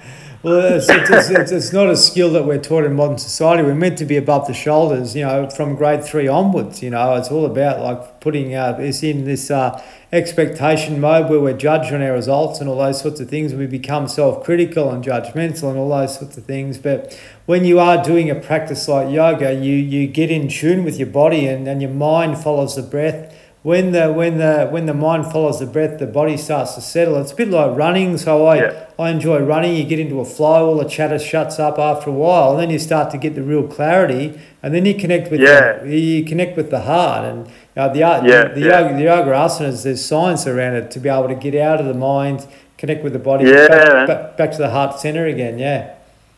[0.45, 3.63] Well, it's, it's, it's, it's, it's not a skill that we're taught in modern society.
[3.63, 6.83] We're meant to be above the shoulders, you know, from grade three onwards.
[6.83, 9.83] You know, it's all about like putting uh, us in this uh,
[10.13, 13.55] expectation mode where we're judged on our results and all those sorts of things.
[13.55, 16.77] We become self critical and judgmental and all those sorts of things.
[16.77, 20.99] But when you are doing a practice like yoga, you, you get in tune with
[20.99, 23.35] your body and, and your mind follows the breath
[23.65, 27.17] when the when the when the mind follows the breath, the body starts to settle.
[27.19, 28.15] It's a bit like running.
[28.19, 28.71] So I Yeah.
[28.99, 29.75] I enjoy running.
[29.75, 32.69] You get into a flow, all the chatter shuts up after a while, and then
[32.69, 35.79] you start to get the real clarity, and then you connect with Yeah.
[35.81, 37.47] the, you connect with the heart and.
[37.47, 38.79] You know, the, art, Yeah, the, yeah.
[38.79, 41.87] yoga, the yoga asanas, there's science around it to be able to get out of
[41.87, 42.47] the mind,
[42.77, 45.59] connect with the body, Yeah, back, back, back to the heart center again.
[45.59, 45.89] Yeah.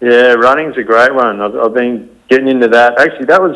[0.02, 1.40] Yeah, running's a great one.
[1.40, 3.00] I've, I've been getting into that.
[3.00, 3.56] Actually, that was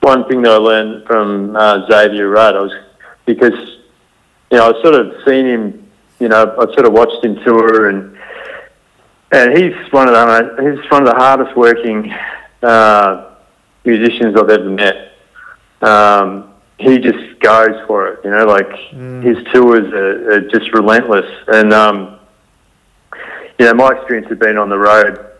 [0.00, 2.56] one thing that I learned from uh, Xavier Rudd.
[2.56, 2.72] I was
[3.26, 3.58] because
[4.50, 5.78] you know I sort of seen him.
[6.20, 8.16] You know, I sort of watched him tour, and
[9.32, 12.12] and he's one of the he's one of the hardest working
[12.62, 13.34] uh,
[13.84, 15.12] musicians I've ever met.
[15.80, 18.20] Um, he just goes for it.
[18.24, 18.70] You know, like
[19.22, 22.18] his tours are, are just relentless, and um,
[23.58, 25.31] you know, my experience has been on the road.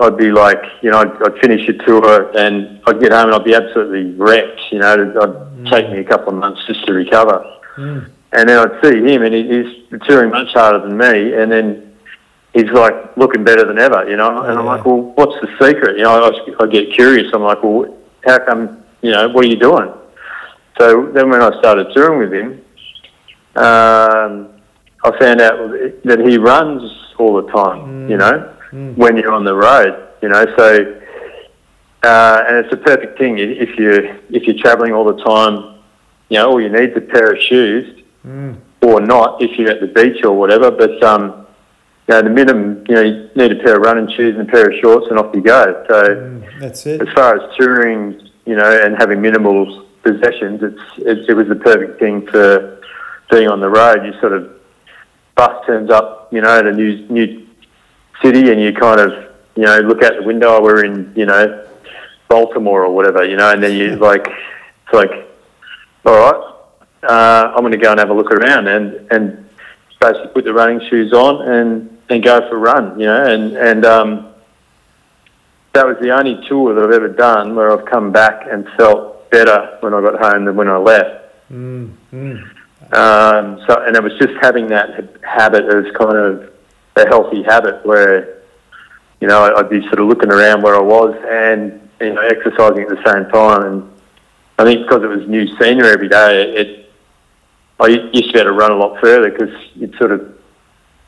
[0.00, 3.34] I'd be like, you know, I'd, I'd finish a tour and I'd get home and
[3.34, 4.60] I'd be absolutely wrecked.
[4.72, 7.44] You know, it'd, it'd take me a couple of months just to recover.
[7.76, 8.10] Mm.
[8.32, 11.34] And then I'd see him and he, he's touring much harder than me.
[11.34, 11.94] And then
[12.52, 14.42] he's like looking better than ever, you know.
[14.42, 15.96] And I'm like, well, what's the secret?
[15.96, 17.30] You know, I, I get curious.
[17.32, 19.92] I'm like, well, how come, you know, what are you doing?
[20.80, 22.60] So then when I started touring with him,
[23.56, 24.50] um,
[25.04, 25.70] I found out
[26.04, 26.82] that he runs
[27.18, 28.56] all the time, you know,
[28.96, 30.44] when you're on the road, you know.
[30.56, 31.00] So,
[32.02, 33.90] uh, and it's a perfect thing if you
[34.30, 35.78] if you're traveling all the time.
[36.28, 38.56] You know, all you need is a pair of shoes, Mm.
[38.80, 40.70] or not if you're at the beach or whatever.
[40.70, 41.46] But um,
[42.08, 44.50] you know, the minimum, you know, you need a pair of running shoes and a
[44.50, 45.84] pair of shorts, and off you go.
[45.88, 46.60] So Mm.
[46.60, 47.00] That's it.
[47.02, 51.56] as far as touring, you know, and having minimal possessions, it's it, it was the
[51.56, 52.80] perfect thing for
[53.30, 54.04] being on the road.
[54.06, 54.50] You sort of
[55.34, 57.43] bus turns up, you know, at a new new
[58.24, 59.12] city, and you kind of
[59.56, 60.60] you know look out the window.
[60.62, 61.64] We're in you know
[62.28, 65.10] Baltimore or whatever, you know, and then you like it's like,
[66.04, 66.54] all right,
[67.08, 69.48] uh, I'm going to go and have a look around and and
[70.00, 73.56] basically put the running shoes on and and go for a run, you know, and
[73.56, 74.34] and um,
[75.74, 79.30] that was the only tour that I've ever done where I've come back and felt
[79.30, 81.50] better when I got home than when I left.
[81.52, 82.42] Mm, mm.
[82.92, 86.53] Um, so, and it was just having that habit as kind of
[86.96, 88.38] a healthy habit where,
[89.20, 92.82] you know, I'd be sort of looking around where I was and, you know, exercising
[92.82, 93.62] at the same time.
[93.62, 93.90] And
[94.58, 96.92] I think because it was new senior every day, it,
[97.80, 100.38] I used to be able to run a lot further because you'd sort of,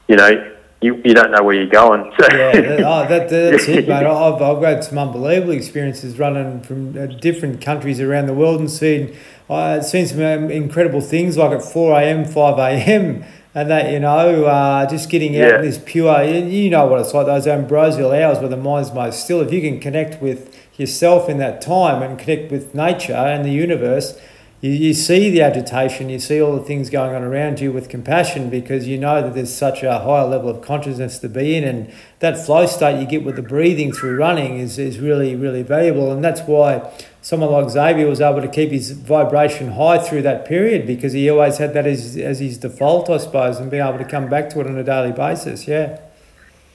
[0.09, 2.13] you know, you, you don't know where you're going.
[2.19, 2.27] So.
[2.37, 4.05] Yeah, that, oh, that, that's it, mate.
[4.05, 8.71] I've, I've had some unbelievable experiences running from uh, different countries around the world and
[8.71, 9.17] seen,
[9.49, 13.25] I've seen some um, incredible things like at 4 a.m., 5 a.m.,
[13.57, 15.57] and that, you know, uh, just getting out yeah.
[15.57, 19.25] in this pure, you know what it's like, those ambrosial hours where the mind's most
[19.25, 19.41] still.
[19.41, 23.51] If you can connect with yourself in that time and connect with nature and the
[23.51, 24.21] universe,
[24.61, 27.89] you, you see the agitation, you see all the things going on around you with
[27.89, 31.65] compassion because you know that there's such a higher level of consciousness to be in.
[31.65, 35.63] And that flow state you get with the breathing through running is, is really, really
[35.63, 36.11] valuable.
[36.11, 36.91] And that's why
[37.21, 41.29] someone like Xavier was able to keep his vibration high through that period because he
[41.29, 44.49] always had that as, as his default, I suppose, and being able to come back
[44.51, 45.69] to it on a daily basis.
[45.69, 46.01] Yeah.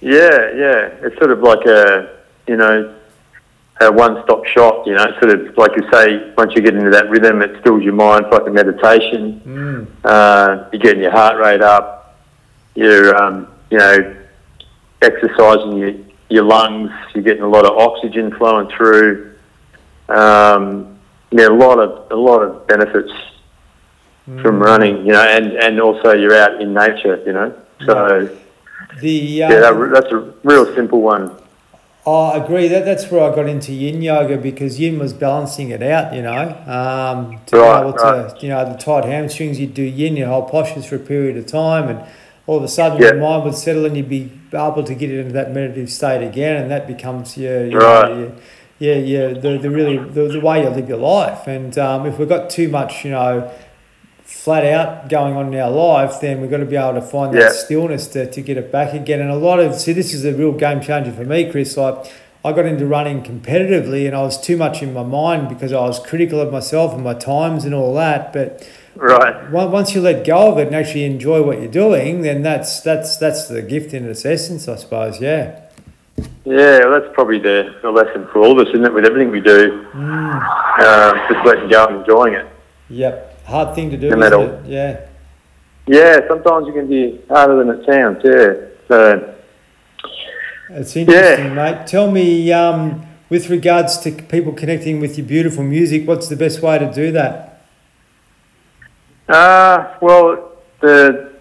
[0.02, 0.90] Yeah, yeah.
[1.02, 2.96] It's sort of like a, you know,
[3.82, 4.86] a one-stop shop.
[4.86, 7.84] You know, sort of like you say, once you get into that rhythm, it stills
[7.84, 8.26] your mind.
[8.26, 9.42] It's like a meditation.
[9.46, 9.88] Mm.
[10.04, 12.20] Uh, you're getting your heart rate up.
[12.76, 14.16] You're, um, you know,
[15.02, 15.94] exercising your
[16.30, 16.92] your lungs.
[17.14, 19.36] You're getting a lot of oxygen flowing through.
[20.08, 21.00] Um,
[21.32, 23.12] yeah, a lot of a lot of benefits
[24.30, 24.42] mm.
[24.42, 25.06] from running.
[25.06, 27.22] You know, and and also you're out in nature.
[27.26, 28.38] You know, so.
[29.00, 31.41] The, um, yeah, that, that's a real simple one.
[32.04, 32.68] Oh, I agree.
[32.68, 36.14] That that's where I got into Yin yoga because Yin was balancing it out.
[36.14, 38.30] You know, um, to right, be able right.
[38.30, 39.60] to, you know, the tight hamstrings.
[39.60, 42.04] You'd do Yin, your whole postures for a period of time, and
[42.48, 45.32] all of a sudden your mind would settle, and you'd be able to get into
[45.34, 48.10] that meditative state again, and that becomes your, your right.
[48.10, 48.32] Your,
[48.80, 51.46] yeah, yeah, the, the really the, the way you live your life.
[51.46, 53.54] And um, if we've got too much, you know,
[54.32, 57.34] flat out going on in our life, then we've got to be able to find
[57.34, 57.50] that yeah.
[57.52, 59.20] stillness to, to get it back again.
[59.22, 61.78] And a lot of see, this is a real game changer for me, Chris.
[61.78, 62.12] Like
[62.44, 65.82] I got into running competitively, and I was too much in my mind because I
[65.82, 68.34] was critical of myself and my times and all that.
[68.34, 72.42] But right once you let go of it and actually enjoy what you're doing, then
[72.42, 75.22] that's that's that's the gift in its essence, I suppose.
[75.22, 75.60] Yeah.
[76.46, 78.94] Yeah, well, that's probably the, the lesson for all of us, isn't it?
[78.94, 80.80] With everything we do, mm.
[80.80, 82.48] uh, just letting go and enjoying it.
[82.90, 84.10] Yep hard thing to do.
[84.10, 84.64] No?
[84.66, 85.08] Yeah.
[85.88, 88.22] Yeah, sometimes it can be harder than it sounds.
[88.24, 88.54] Yeah.
[88.88, 89.36] So.
[90.70, 91.54] It's interesting, yeah.
[91.54, 91.88] mate.
[91.88, 96.62] Tell me, um, with regards to people connecting with your beautiful music, what's the best
[96.62, 97.62] way to do that?
[99.28, 101.32] Uh, well, the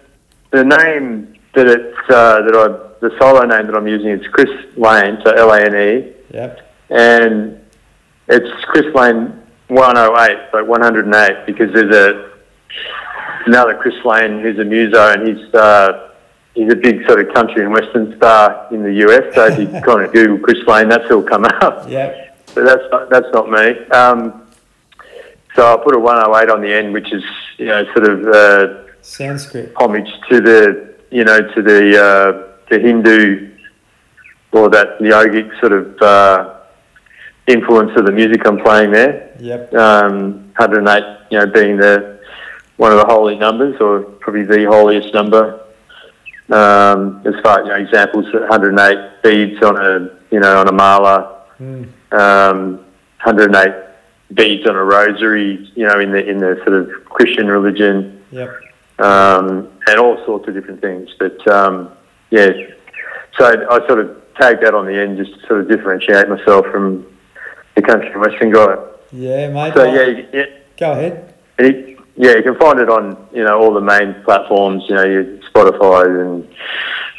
[0.51, 4.49] the name that it's uh, that I the solo name that I'm using is Chris
[4.77, 6.13] Lane, so L A N E.
[6.33, 6.73] Yep.
[6.89, 7.59] And
[8.27, 9.40] it's Chris Lane
[9.71, 12.31] 108, so 108, because there's a
[13.45, 16.09] another Chris Lane who's a muso, and he's uh,
[16.53, 19.33] he's a big sort of country and western star in the US.
[19.33, 21.89] So if you kind of Google Chris Lane, that's who'll come up.
[21.89, 22.27] Yeah.
[22.53, 23.79] But that's not, that's not me.
[23.91, 24.45] Um,
[25.55, 27.23] so I put a 108 on the end, which is
[27.57, 32.77] you know sort of uh, Sanskrit homage to the you know to the uh, the
[32.77, 33.55] Hindu
[34.51, 36.01] or that yogic sort of.
[36.01, 36.60] Uh,
[37.47, 39.35] influence of the music I'm playing there.
[39.39, 39.73] Yep.
[39.73, 42.19] Um, 108, you know, being the
[42.77, 45.59] one of the holy numbers, or probably the holiest number.
[46.49, 51.45] Um, as far you know, examples, 108 beads on a you know on a mala,
[51.59, 51.87] mm.
[52.11, 52.77] um,
[53.23, 53.73] 108
[54.33, 58.23] beads on a rosary, you know, in the in the sort of Christian religion.
[58.31, 58.49] Yep.
[58.99, 61.91] Um, and all sorts of different things, but um,
[62.29, 62.49] yeah.
[63.37, 66.65] So I sort of tag that on the end just to sort of differentiate myself
[66.67, 67.05] from
[67.75, 68.75] the country western guy.
[69.11, 69.73] Yeah, mate.
[69.73, 70.45] So yeah, yeah.
[70.77, 71.33] Go ahead.
[71.57, 74.83] yeah, you can find it on you know all the main platforms.
[74.87, 76.47] You know, your Spotify and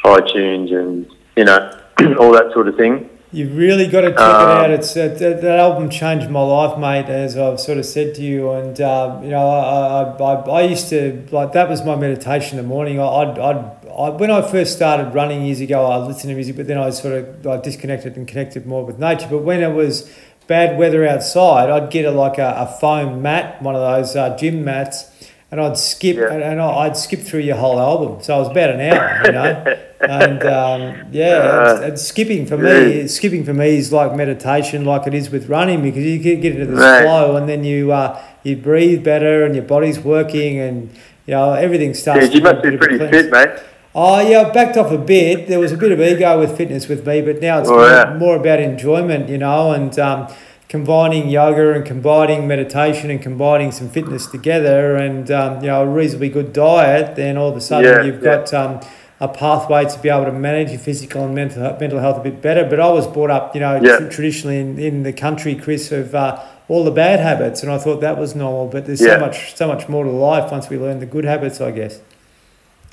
[0.05, 1.79] iTunes and you know
[2.19, 3.09] all that sort of thing.
[3.33, 4.69] You've really got to check um, it out.
[4.69, 7.11] It's uh, that, that, album changed my life, mate.
[7.11, 10.61] As I've sort of said to you, and uh, you know, I, I, I, I,
[10.61, 12.99] used to like that was my meditation in the morning.
[12.99, 16.55] I, I'd, I'd, I, when I first started running years ago, I listened to music,
[16.57, 19.27] but then I sort of I disconnected and connected more with nature.
[19.27, 20.13] But when it was
[20.47, 24.35] bad weather outside, I'd get a, like a, a foam mat, one of those uh,
[24.37, 25.09] gym mats,
[25.51, 26.33] and I'd skip yeah.
[26.33, 28.23] and I'd skip through your whole album.
[28.23, 29.77] So it was about an hour, you know.
[29.99, 34.83] and um, yeah, uh, and, and skipping for me, skipping for me is like meditation,
[34.83, 37.03] like it is with running, because you get, get into this right.
[37.03, 40.89] flow, and then you uh, you breathe better, and your body's working, and
[41.25, 42.27] you know everything starts.
[42.27, 43.59] Yeah, you must be pretty fit, mate.
[43.95, 45.47] Oh yeah, I backed off a bit.
[45.47, 47.89] There was a bit of ego with fitness with me, but now it's oh, more,
[47.89, 48.17] yeah.
[48.17, 50.33] more, about enjoyment, you know, and um,
[50.67, 55.87] combining yoga and combining meditation and combining some fitness together and um, you know a
[55.87, 58.37] reasonably good diet, then all of a sudden Yeah, you've yeah.
[58.37, 58.79] got um,
[59.19, 62.41] a pathway to be able to manage your physical and mental mental health a bit
[62.41, 62.67] better.
[62.67, 66.15] But I was brought up, you know, tr- traditionally in, in the country, Chris, of
[66.15, 68.69] uh, all the bad habits, and I thought that was normal.
[68.69, 71.61] But there's so much so much more to life once we learn the good habits,
[71.61, 71.99] I guess.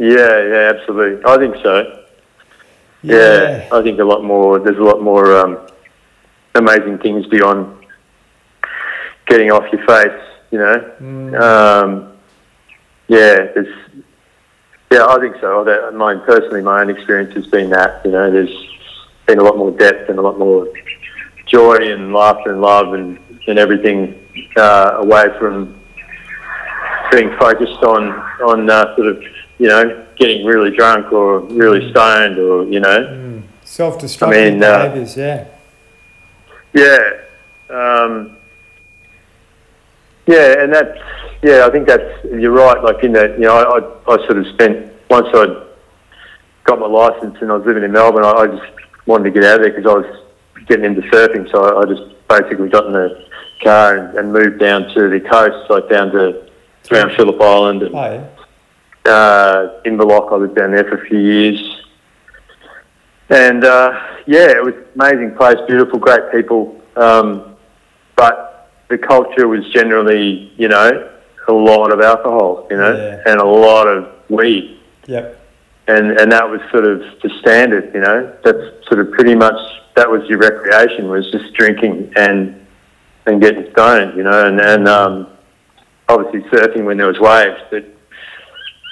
[0.01, 1.23] Yeah, yeah, absolutely.
[1.27, 2.05] I think so.
[3.03, 4.59] Yeah, I think a lot more.
[4.59, 5.67] There's a lot more um,
[6.55, 7.85] amazing things beyond
[9.27, 10.23] getting off your face.
[10.51, 10.95] You know.
[11.01, 11.41] Mm.
[11.41, 12.13] Um,
[13.09, 13.77] yeah, there's.
[14.91, 15.93] Yeah, I think so.
[15.95, 18.01] My personally, my own experience has been that.
[18.05, 18.69] You know, there's
[19.27, 20.67] been a lot more depth and a lot more
[21.45, 24.19] joy and laughter and love and and everything
[24.57, 25.79] uh, away from
[27.13, 28.13] being focused on
[28.49, 29.23] on uh, sort of
[29.61, 32.99] you know getting really drunk or really stoned or you know
[33.31, 33.43] Mm.
[33.65, 35.47] Self-destructive I mean, uh, behaviors, yeah.
[36.75, 36.99] yeah
[37.71, 38.37] um,
[40.27, 40.99] yeah and that's
[41.43, 44.39] yeah I think that's you're right like in that you know I, I, I sort
[44.39, 45.67] of spent once I
[46.65, 48.73] got my license and I was living in Melbourne I, I just
[49.07, 51.85] wanted to get out of there because I was getting into surfing so I, I
[51.85, 53.25] just basically got in the
[53.63, 56.49] car and, and moved down to the coast like down to
[56.91, 58.27] around Phillip Island and Oh, yeah.
[59.07, 60.33] Uh, Inverloch.
[60.33, 61.83] I was down there for a few years,
[63.29, 66.81] and uh, yeah, it was an amazing place, beautiful, great people.
[66.97, 67.57] Um,
[68.17, 71.11] but the culture was generally, you know,
[71.49, 73.23] a lot of alcohol, you know, Yeah.
[73.33, 75.37] and a lot of weed, Yep.
[75.89, 78.33] and and that was sort of the standard, you know.
[78.45, 79.59] That's sort of pretty much
[79.97, 82.57] that was your recreation was just drinking and
[83.27, 85.27] and getting stoned, you know, and and um,
[86.09, 87.85] obviously surfing when there was waves, but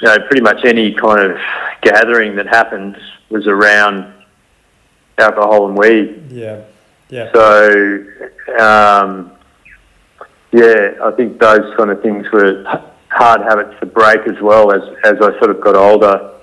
[0.00, 1.38] you know, pretty much any kind of
[1.82, 2.96] gathering that happened
[3.30, 4.12] was around
[5.18, 6.30] alcohol and weed.
[6.30, 6.62] Yeah.
[7.10, 7.32] Yeah.
[7.32, 8.04] So,
[8.58, 9.32] um,
[10.52, 12.64] yeah, I think those kind of things were
[13.08, 14.72] hard habits to break as well.
[14.72, 16.34] As as I sort of got older,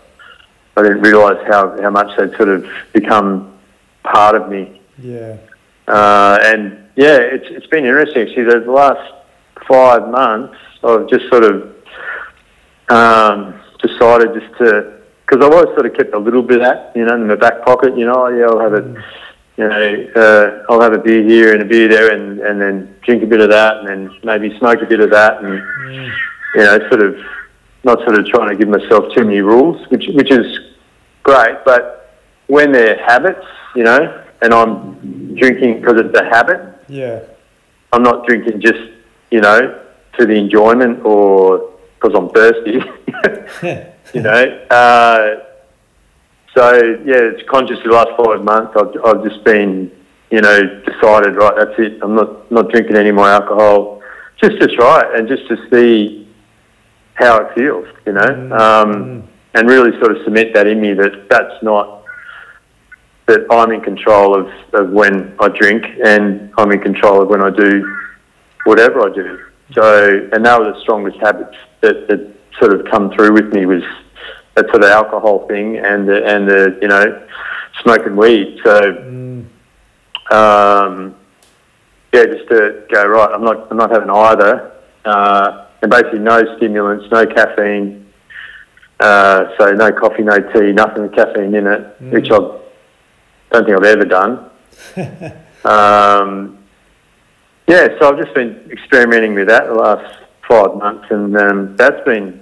[0.75, 3.57] I didn't realise how how much they'd sort of become
[4.03, 4.81] part of me.
[4.97, 5.37] Yeah.
[5.87, 8.27] Uh, and yeah, it's it's been interesting.
[8.35, 9.13] See, the last
[9.67, 11.74] five months, I've just sort of
[12.89, 14.93] um, decided just to
[15.25, 17.35] because I've always sort of kept a little bit of that, you know, in my
[17.35, 17.97] back pocket.
[17.97, 19.03] You know, yeah, I'll have a,
[19.57, 22.95] you know, uh, I'll have a beer here and a beer there, and and then
[23.03, 25.53] drink a bit of that, and then maybe smoke a bit of that, and
[26.55, 27.15] you know, sort of
[27.83, 30.59] not sort of trying to give myself too many rules, which which is
[31.23, 32.13] great, but
[32.47, 37.21] when they're habits, you know, and I'm drinking because it's a habit, Yeah.
[37.91, 38.79] I'm not drinking just,
[39.31, 39.81] you know,
[40.19, 41.71] to the enjoyment or
[42.05, 42.79] because I'm thirsty,
[44.13, 44.65] you know.
[44.69, 45.43] Uh,
[46.55, 46.73] so
[47.05, 48.75] yeah, it's conscious the last five months.
[48.77, 49.91] I've, I've just been,
[50.31, 51.53] you know, decided right.
[51.57, 51.99] That's it.
[52.01, 54.01] I'm not not drinking any more alcohol.
[54.37, 56.27] Just to try it and just to see
[57.13, 61.29] how it feels, you know, um, and really sort of cement that in me that
[61.29, 62.03] that's not
[63.27, 67.41] that I'm in control of, of when I drink and I'm in control of when
[67.41, 67.97] I do
[68.65, 69.39] whatever I do.
[69.73, 73.65] So, and that was the strongest habits that, that sort of come through with me
[73.65, 73.83] was
[74.55, 77.27] that sort of alcohol thing and the, and the, you know,
[77.83, 78.59] smoking weed.
[78.63, 79.45] So, Mm.
[80.31, 81.15] um,
[82.13, 83.29] yeah, just to go right.
[83.33, 83.67] I'm not.
[83.69, 84.71] I'm not having either.
[85.03, 88.09] Uh, and basically, no stimulants, no caffeine.
[89.01, 93.77] Uh, so no coffee, no tea, nothing with caffeine in it, which I don't think
[93.77, 94.49] I've ever done.
[95.65, 96.57] um,
[97.67, 102.03] yeah, so I've just been experimenting with that the last five months, and um, that's
[102.05, 102.41] been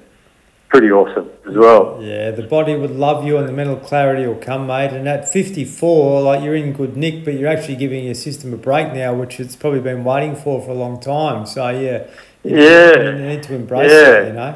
[0.69, 1.99] pretty awesome as well.
[2.01, 4.91] Yeah, the body would love you and the mental clarity will come, mate.
[4.91, 8.57] And at 54, like you're in good nick, but you're actually giving your system a
[8.57, 11.45] break now, which it's probably been waiting for for a long time.
[11.45, 12.05] So, yeah,
[12.43, 13.11] you, Yeah.
[13.11, 14.13] you need to embrace Yeah.
[14.21, 14.55] it, you know?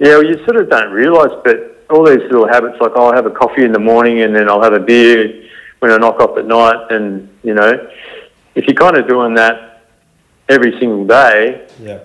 [0.00, 3.26] Yeah, well, you sort of don't realise, but all these little habits, like I'll have
[3.26, 5.32] a coffee in the morning and then I'll have a beer
[5.78, 7.88] when I knock off at night, and you know,
[8.56, 9.84] if you're kind of doing that
[10.48, 11.98] every single day, Yeah.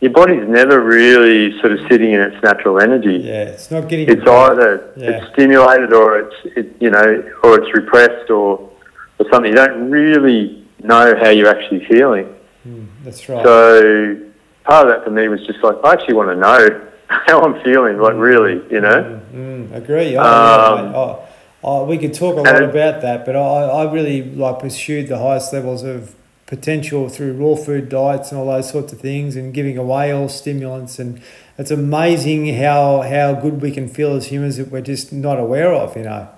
[0.00, 3.16] Your body's never really sort of sitting in its natural energy.
[3.16, 4.08] Yeah, it's not getting.
[4.08, 5.10] It's either Yeah.
[5.10, 8.70] it's stimulated or it's it, you know, or it's repressed or
[9.18, 9.50] or something.
[9.52, 12.26] You don't really know how you're actually feeling.
[12.68, 13.42] Mm, that's right.
[13.44, 14.16] So
[14.64, 17.62] part of that for me was just like I actually want to know how I'm
[17.62, 19.20] feeling, like really, you know.
[19.34, 20.16] Mm, mm, agree.
[20.16, 20.94] Oh, Um.
[20.94, 21.22] Oh,
[21.62, 25.18] oh, we could talk a lot about that, but I, I really like pursued the
[25.18, 26.14] highest levels of
[26.46, 30.28] potential through raw food diets and all those sorts of things, and giving away all
[30.28, 30.98] stimulants.
[30.98, 31.20] And
[31.58, 35.72] it's amazing how how good we can feel as humans that we're just not aware
[35.72, 35.96] of.
[35.96, 36.28] You know.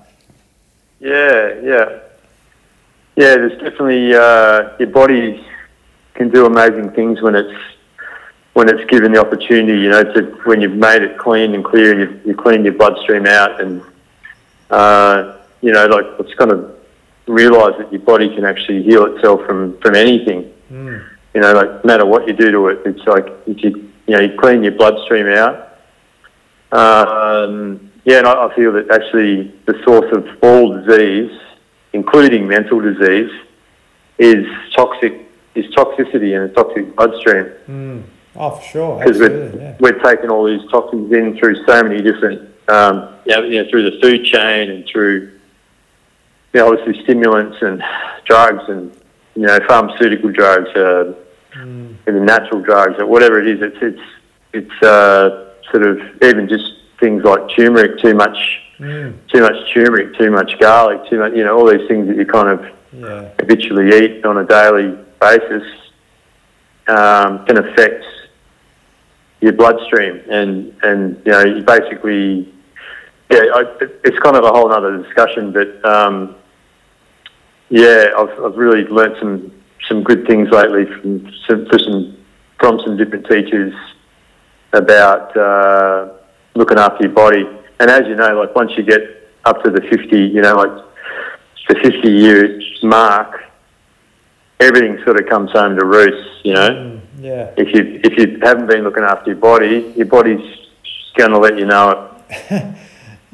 [0.99, 2.01] Yeah, yeah.
[3.17, 5.47] yeah, there's definitely uh, your body
[6.15, 7.59] can do amazing things when it's
[8.55, 9.81] when it's given the opportunity.
[9.81, 12.73] You know, to when you've made it clean and clear, and you've, you clean your
[12.73, 13.83] bloodstream out, and
[14.71, 16.76] uh, you know, like it's kind of
[17.27, 20.53] realise that your body can actually heal itself from from anything.
[20.71, 21.09] Mm.
[21.35, 24.15] You know, like no matter what you do to it, it's like if you you
[24.15, 25.79] know you clean your bloodstream out.
[26.73, 31.33] Um, yeah, and I, I feel that actually the source of all disease,
[31.93, 33.31] including mental disease,
[34.19, 37.47] is toxic is toxicity and a toxic bloodstream.
[37.67, 38.03] Mm.
[38.39, 38.99] Oh, for sure.
[38.99, 39.77] Because we're, yeah.
[39.81, 43.99] we're taking all these toxins in through so many different, um, you know, through the
[44.01, 45.36] food chain and through,
[46.57, 47.83] you know, obviously stimulants and
[48.25, 48.91] drugs and,
[49.35, 51.13] you know, pharmaceutical drugs, uh,
[51.55, 51.95] mm.
[52.07, 53.61] natural drugs or whatever it is.
[53.61, 54.03] It's, it's,
[54.55, 56.65] it's uh, sort of even just
[56.99, 58.39] things like turmeric, too much,
[58.79, 59.15] mm.
[59.31, 62.25] too much turmeric, too much garlic, too much, you know, all these things that you
[62.25, 63.29] kind of yeah.
[63.39, 65.63] habitually eat on a daily basis
[66.89, 68.03] um, can affect
[69.43, 72.51] your bloodstream, and and you know you basically
[73.31, 73.65] yeah, I,
[74.05, 76.37] it's kind of a whole other discussion, but um,
[77.69, 79.53] yeah, I've I've really learnt some
[79.89, 82.17] some good things lately from some, some
[82.59, 83.75] from some different teachers
[84.73, 86.13] about uh,
[86.55, 87.47] looking after your body,
[87.81, 89.01] and as you know, like once you get
[89.45, 90.85] up to the fifty, you know, like
[91.69, 93.43] the fifty year mark,
[94.61, 96.71] everything sort of comes home to roost, you know.
[96.71, 97.53] Mm, yeah.
[97.57, 100.67] If you if you haven't been looking after your body, your body's
[101.17, 102.77] going to let you know it.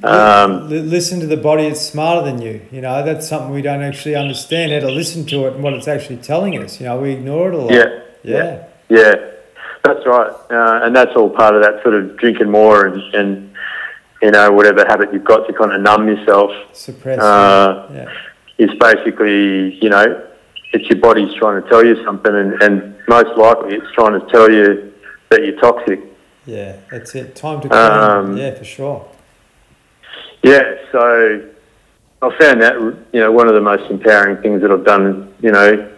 [0.05, 2.61] um, listen to the body; it's smarter than you.
[2.71, 5.73] You know, that's something we don't actually understand how to listen to it and what
[5.75, 6.81] it's actually telling us.
[6.81, 7.73] You know, we ignore it a lot.
[7.73, 8.03] Yeah.
[8.23, 8.69] Yeah.
[8.89, 9.15] Yeah.
[9.85, 13.55] That's right, uh, and that's all part of that sort of drinking more and, and
[14.23, 16.53] you know whatever habit you've got to kind of numb yourself.
[16.73, 17.19] Suppress.
[17.19, 18.13] Uh, yeah.
[18.59, 20.25] Is basically you know
[20.73, 24.27] it's your body's trying to tell you something, and, and most likely it's trying to
[24.31, 24.93] tell you
[25.31, 26.01] that you're toxic.
[26.47, 27.35] Yeah, that's it.
[27.35, 27.81] Time to clean.
[27.81, 29.09] Um, yeah, for sure.
[30.43, 31.49] Yeah, so
[32.21, 32.75] I found that
[33.13, 35.93] you know one of the most empowering things that I've done, you know,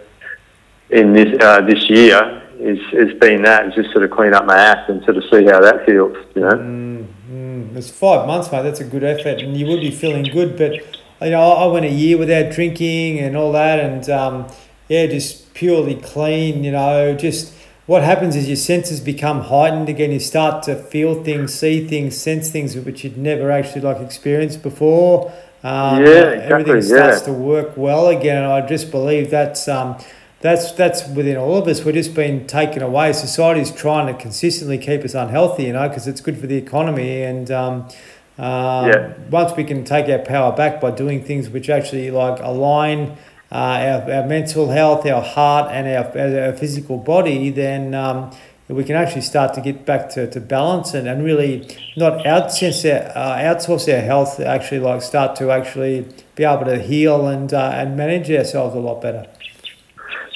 [0.91, 4.57] in this uh, this year is has been that just sort of clean up my
[4.57, 6.51] act and sort of see how that feels, you know.
[6.51, 7.77] Mm.
[7.77, 8.63] It's five months, mate.
[8.63, 10.57] That's a good effort, and you would be feeling good.
[10.57, 10.75] But
[11.21, 14.47] you know, I went a year without drinking and all that, and um,
[14.89, 17.53] yeah, just purely clean, you know, just
[17.87, 20.11] what happens is your senses become heightened again.
[20.11, 24.63] You start to feel things, see things, sense things which you'd never actually like experienced
[24.63, 25.31] before.
[25.63, 27.27] Um, yeah, exactly, everything starts yeah.
[27.27, 29.99] to work well again, and I just believe that's um,
[30.41, 31.85] that's that's within all of us.
[31.85, 33.15] We're just being taken away.
[33.15, 37.23] Society's trying to consistently keep us unhealthy, you know, because it's good for the economy.
[37.23, 37.89] And um,
[38.37, 39.15] um, yeah.
[39.31, 43.17] once we can take our power back by doing things which actually like align
[43.53, 48.31] uh, our, our mental health, our heart, and our, our physical body, then um,
[48.69, 52.85] we can actually start to get back to, to balance and, and really not outsource
[52.91, 57.53] our, uh, outsource our health, actually like start to actually be able to heal and,
[57.53, 59.27] uh, and manage ourselves a lot better.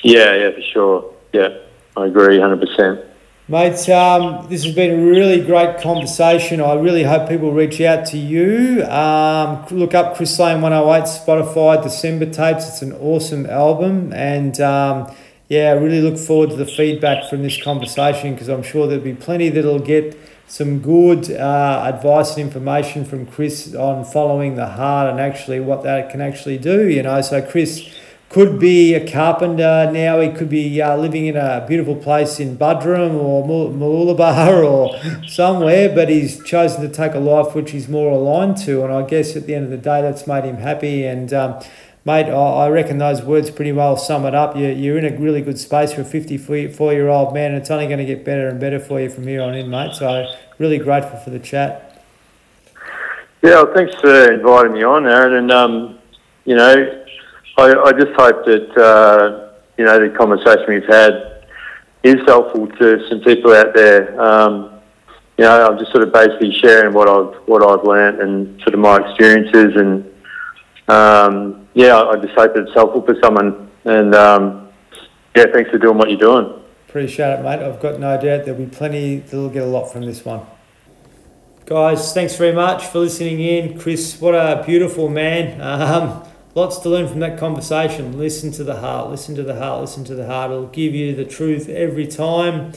[0.04, 1.14] Yeah, yeah, for sure.
[1.32, 1.56] Yeah,
[1.96, 3.07] I agree 100%.
[3.50, 6.60] Mate, um, this has been a really great conversation.
[6.60, 8.84] I really hope people reach out to you.
[8.84, 12.68] Um, look up Chris Lane 108 Spotify December tapes.
[12.68, 14.12] It's an awesome album.
[14.12, 15.10] And um,
[15.48, 19.02] yeah, I really look forward to the feedback from this conversation because I'm sure there'll
[19.02, 20.14] be plenty that'll get
[20.46, 25.84] some good uh, advice and information from Chris on following the heart and actually what
[25.84, 26.86] that can actually do.
[26.86, 27.97] You know, so Chris
[28.28, 30.20] could be a carpenter now.
[30.20, 34.62] He could be uh, living in a beautiful place in Buderim or Mooloolaba
[35.22, 38.84] or somewhere, but he's chosen to take a life which he's more aligned to.
[38.84, 41.06] And I guess at the end of the day, that's made him happy.
[41.06, 41.60] And um,
[42.04, 44.56] mate, I, I reckon those words pretty well sum it up.
[44.56, 47.70] You're, you're in a really good space for a 54 year old man, and it's
[47.70, 49.94] only going to get better and better for you from here on in, mate.
[49.94, 52.04] So really grateful for the chat.
[53.42, 55.32] Yeah, well, thanks for inviting me on, Aaron.
[55.32, 55.98] And um,
[56.44, 57.04] you know,
[57.58, 61.42] I, I just hope that uh, you know the conversation we've had
[62.04, 64.20] is helpful to some people out there.
[64.20, 64.80] Um,
[65.36, 68.74] you know, I'm just sort of basically sharing what I've what I've learned and sort
[68.74, 70.08] of my experiences, and
[70.86, 73.68] um, yeah, I just hope it's helpful for someone.
[73.84, 74.68] And um,
[75.34, 76.62] yeah, thanks for doing what you're doing.
[76.88, 77.60] Appreciate it, mate.
[77.60, 80.46] I've got no doubt there'll be plenty that'll get a lot from this one.
[81.66, 83.78] Guys, thanks very much for listening in.
[83.78, 85.60] Chris, what a beautiful man.
[85.60, 86.24] Um,
[86.58, 88.18] lots to learn from that conversation.
[88.18, 90.50] Listen to the heart, listen to the heart, listen to the heart.
[90.50, 92.72] It'll give you the truth every time.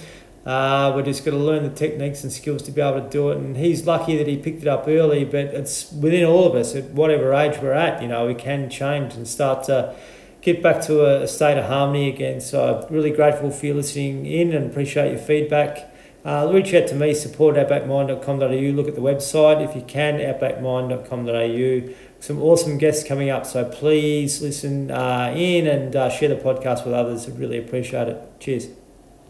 [0.45, 3.30] Uh, we're just going to learn the techniques and skills to be able to do
[3.32, 3.38] it.
[3.38, 6.76] And he's lucky that he picked it up early, but it's within all of us
[6.76, 8.02] at whatever age we're at.
[8.02, 9.95] You know, we can change and start to
[10.41, 12.41] get back to a, state of harmony again.
[12.41, 15.91] So I'm really grateful for you listening in and appreciate your feedback.
[16.24, 18.76] Uh, reach out to me, support outbackmind.com.au.
[18.76, 22.11] Look at the website if you can, outbackmind.com.au.
[22.22, 26.85] Some awesome guests coming up, so please listen uh, in and uh, share the podcast
[26.85, 27.27] with others.
[27.27, 28.39] I'd really appreciate it.
[28.39, 28.68] Cheers.